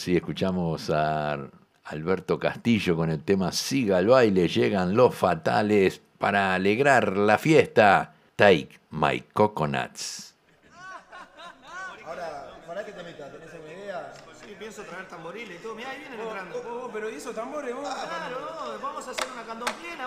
así 0.00 0.16
escuchamos 0.16 0.88
a 0.88 1.36
Alberto 1.84 2.38
Castillo 2.38 2.96
con 2.96 3.10
el 3.10 3.22
tema 3.22 3.52
Siga 3.52 3.98
el 3.98 4.06
baile, 4.06 4.48
llegan 4.48 4.96
los 4.96 5.14
fatales 5.14 6.00
para 6.16 6.54
alegrar 6.54 7.18
la 7.18 7.36
fiesta. 7.36 8.14
Take 8.34 8.80
my 8.92 9.20
coconuts. 9.34 10.34
Ahora, 12.06 12.50
para 12.66 12.82
que 12.82 12.92
te 12.92 13.02
metas, 13.02 13.30
¿tenés 13.30 13.52
alguna 13.52 13.72
idea? 13.74 14.12
Sí, 14.40 14.56
pienso 14.58 14.82
traer 14.84 15.06
tamboriles 15.06 15.60
y 15.60 15.62
todo. 15.62 15.74
Mirá, 15.74 15.90
ahí 15.90 15.98
vienen 15.98 16.18
entrando. 16.18 16.90
pero 16.94 17.10
¿y 17.10 17.16
esos 17.16 17.34
tambores 17.34 17.74
vos? 17.74 17.94
claro, 17.94 18.40
no, 18.40 18.80
vamos 18.82 19.06
a 19.06 19.10
hacer 19.10 19.26
una 19.30 19.44
candomplena, 19.44 19.99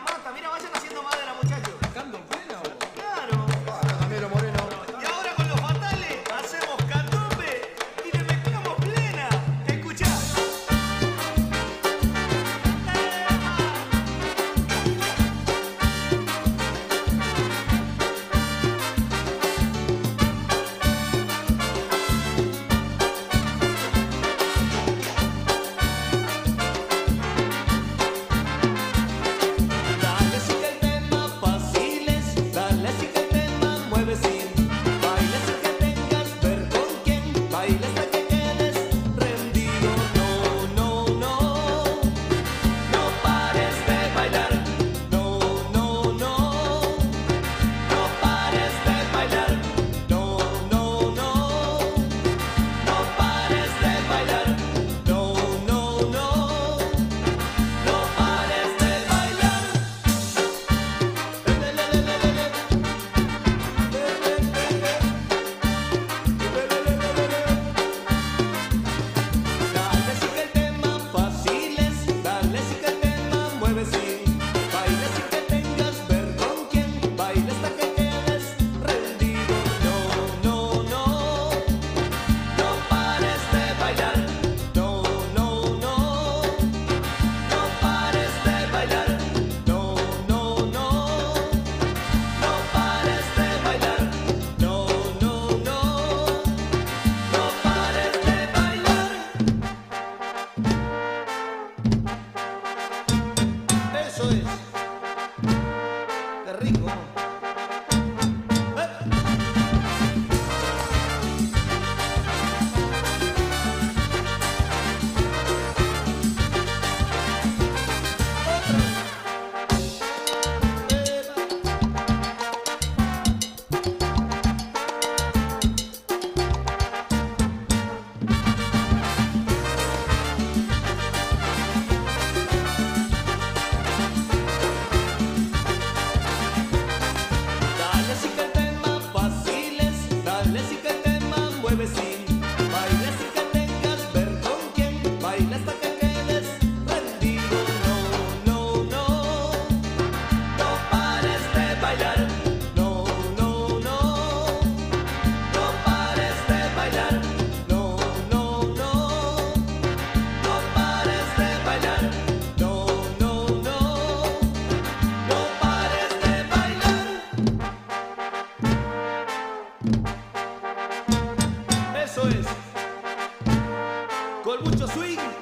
mucho 174.63 174.87
swing. 174.87 175.32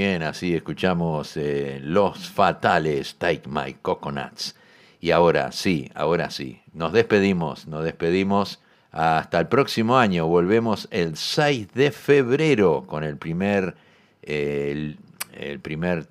Bien, 0.00 0.22
así 0.22 0.54
escuchamos 0.54 1.36
eh, 1.36 1.78
Los 1.82 2.30
Fatales, 2.30 3.16
Take 3.16 3.42
My 3.46 3.74
Coconuts. 3.82 4.56
Y 4.98 5.10
ahora 5.10 5.52
sí, 5.52 5.90
ahora 5.94 6.30
sí, 6.30 6.62
nos 6.72 6.94
despedimos, 6.94 7.66
nos 7.66 7.84
despedimos 7.84 8.62
hasta 8.92 9.38
el 9.38 9.48
próximo 9.48 9.98
año. 9.98 10.26
Volvemos 10.26 10.88
el 10.90 11.18
6 11.18 11.74
de 11.74 11.90
febrero 11.90 12.84
con 12.86 13.04
el 13.04 13.18
primer, 13.18 13.74
el, 14.22 14.96
el 15.34 15.60
primer 15.60 16.06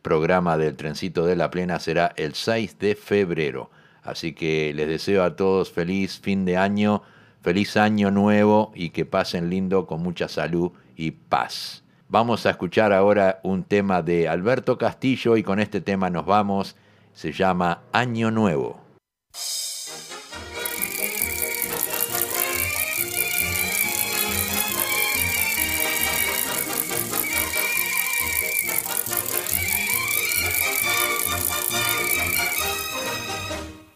programa 0.00 0.56
del 0.56 0.74
Trencito 0.74 1.26
de 1.26 1.36
la 1.36 1.50
Plena 1.50 1.78
será 1.80 2.14
el 2.16 2.32
6 2.32 2.78
de 2.78 2.94
febrero. 2.94 3.70
Así 4.02 4.32
que 4.32 4.72
les 4.74 4.88
deseo 4.88 5.22
a 5.22 5.36
todos 5.36 5.70
feliz 5.70 6.18
fin 6.18 6.46
de 6.46 6.56
año, 6.56 7.02
feliz 7.42 7.76
año 7.76 8.10
nuevo 8.10 8.72
y 8.74 8.88
que 8.88 9.04
pasen 9.04 9.50
lindo 9.50 9.86
con 9.86 10.02
mucha 10.02 10.28
salud 10.28 10.72
y 10.96 11.10
paz. 11.10 11.83
Vamos 12.14 12.46
a 12.46 12.50
escuchar 12.50 12.92
ahora 12.92 13.40
un 13.42 13.64
tema 13.64 14.00
de 14.00 14.28
Alberto 14.28 14.78
Castillo 14.78 15.36
y 15.36 15.42
con 15.42 15.58
este 15.58 15.80
tema 15.80 16.10
nos 16.10 16.24
vamos. 16.24 16.76
Se 17.12 17.32
llama 17.32 17.82
Año 17.90 18.30
Nuevo. 18.30 18.80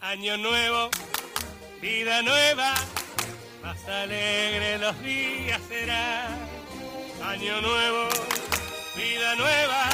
Año 0.01 0.37
nuevo, 0.39 0.91
vida 1.81 2.23
nueva, 2.23 2.75
más 3.63 3.89
alegre 3.89 4.79
los 4.79 5.01
días 5.05 5.61
será. 5.69 6.48
Año 7.25 7.61
nuevo, 7.61 8.09
vida 8.97 9.35
nueva, 9.37 9.89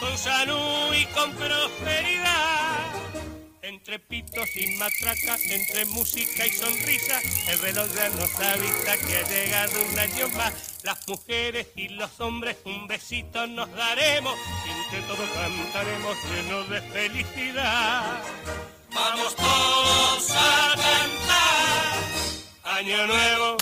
con 0.00 0.16
salud 0.16 0.94
y 0.94 1.04
con 1.06 1.32
prosperidad. 1.32 2.76
Entre 3.62 3.98
pitos 3.98 4.56
y 4.56 4.76
matracas, 4.76 5.40
entre 5.44 5.84
música 5.86 6.46
y 6.46 6.50
sonrisa, 6.50 7.20
el 7.48 7.58
reloj 7.58 7.88
ya 7.94 8.08
nos 8.10 8.32
avisa 8.40 8.96
que 9.06 9.16
ha 9.16 9.28
llegado 9.28 9.72
un 9.90 9.98
año 9.98 10.28
más. 10.30 10.52
Las 10.82 11.06
mujeres 11.08 11.66
y 11.74 11.88
los 11.88 12.20
hombres 12.20 12.56
un 12.64 12.86
besito 12.86 13.46
nos 13.48 13.70
daremos, 13.72 14.38
y 14.66 14.70
entre 14.70 15.00
todos 15.08 15.28
cantaremos 15.30 16.16
llenos 16.30 16.70
de 16.70 16.80
felicidad. 16.80 18.22
Vamos 18.94 19.34
todos 19.36 20.30
a 20.30 20.74
cantar. 20.76 22.76
Año 22.78 23.06
nuevo, 23.06 23.56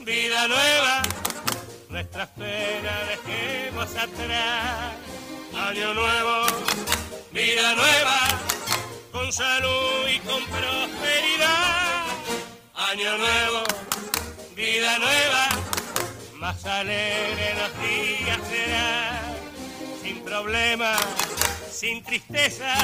vida 0.00 0.48
nueva, 0.48 1.02
nuestra 1.96 2.26
pena 2.26 2.92
dejemos 3.08 3.88
atrás. 3.96 4.92
Año 5.54 5.94
nuevo, 5.94 6.46
vida 7.32 7.74
nueva, 7.74 8.18
con 9.10 9.32
salud 9.32 10.06
y 10.14 10.18
con 10.18 10.44
prosperidad. 10.44 12.04
Año 12.74 13.16
nuevo, 13.16 13.62
vida 14.54 14.98
nueva, 14.98 15.48
más 16.34 16.66
alegre 16.66 17.54
los 17.60 17.72
días 17.80 18.40
será. 18.50 19.34
Sin 20.02 20.22
problemas, 20.22 21.00
sin 21.72 22.02
tristeza, 22.02 22.74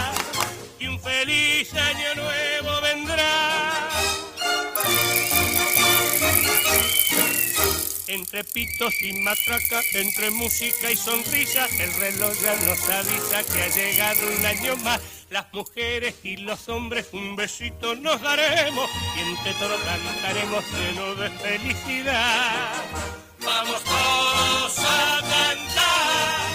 y 0.81 0.87
un 0.87 0.99
feliz 0.99 1.75
año 1.75 2.15
nuevo 2.15 2.81
vendrá. 2.81 3.92
Entre 8.13 8.45
pitos 8.45 8.93
y 9.01 9.15
matraca, 9.15 9.81
entre 9.95 10.31
música 10.31 10.91
y 10.91 10.97
sonrisa, 10.97 11.67
el 11.81 11.95
reloj 11.95 12.35
ya 12.43 12.55
nos 12.57 12.87
avisa 12.91 13.43
que 13.43 13.63
ha 13.63 13.69
llegado 13.69 14.21
un 14.39 14.45
año 14.45 14.77
más. 14.85 15.01
Las 15.31 15.51
mujeres 15.55 16.17
y 16.23 16.37
los 16.37 16.69
hombres 16.69 17.09
un 17.13 17.37
besito 17.37 17.95
nos 17.95 18.21
daremos 18.21 18.91
y 19.17 19.31
entre 19.31 19.55
todos 19.55 19.81
cantaremos 19.81 20.63
lleno 20.73 21.15
de 21.15 21.31
felicidad. 21.31 22.75
Vamos 23.43 23.83
todos 23.83 24.79
a 24.81 25.21
cantar. 25.23 26.51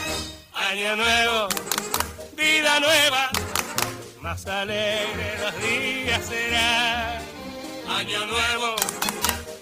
Año 0.53 0.95
nuevo, 0.95 1.47
vida 2.35 2.79
nueva, 2.79 3.31
más 4.21 4.45
alegre 4.45 5.39
los 5.41 5.61
días 5.63 6.23
será. 6.23 7.19
Año 7.87 8.25
nuevo, 8.27 8.75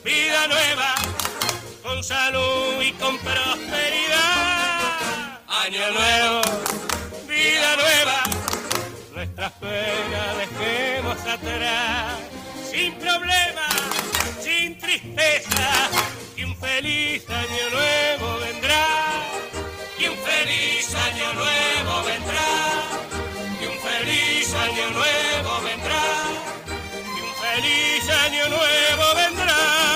vida 0.03 0.47
nueva, 0.47 0.95
con 1.85 2.03
salud 2.03 2.81
y 2.81 2.91
con 2.93 3.15
prosperidad. 3.19 4.19
Año 5.47 5.91
nuevo, 5.91 6.41
vida 7.27 7.75
nueva, 7.75 8.23
nuestras 9.13 9.51
penas 9.53 10.37
dejemos 10.39 11.17
atrás, 11.19 12.19
sin 12.71 12.93
problemas, 12.95 13.75
sin 14.41 14.79
tristeza, 14.79 15.89
y 16.35 16.43
un 16.43 16.55
feliz 16.57 17.29
año 17.29 17.69
nuevo 17.71 18.39
vendrá, 18.39 18.87
y 19.99 20.07
un 20.07 20.17
feliz 20.17 20.95
año 20.95 21.33
nuevo 21.33 22.03
vendrá, 22.03 22.49
y 23.61 23.65
un 23.65 23.77
feliz 23.79 24.53
año 24.55 24.89
nuevo 24.89 25.61
vendrá, 25.61 26.03
y 27.15 27.21
un 27.21 27.33
feliz 27.35 28.09
año 28.09 28.49
nuevo 28.49 29.15
vendrá. 29.15 29.94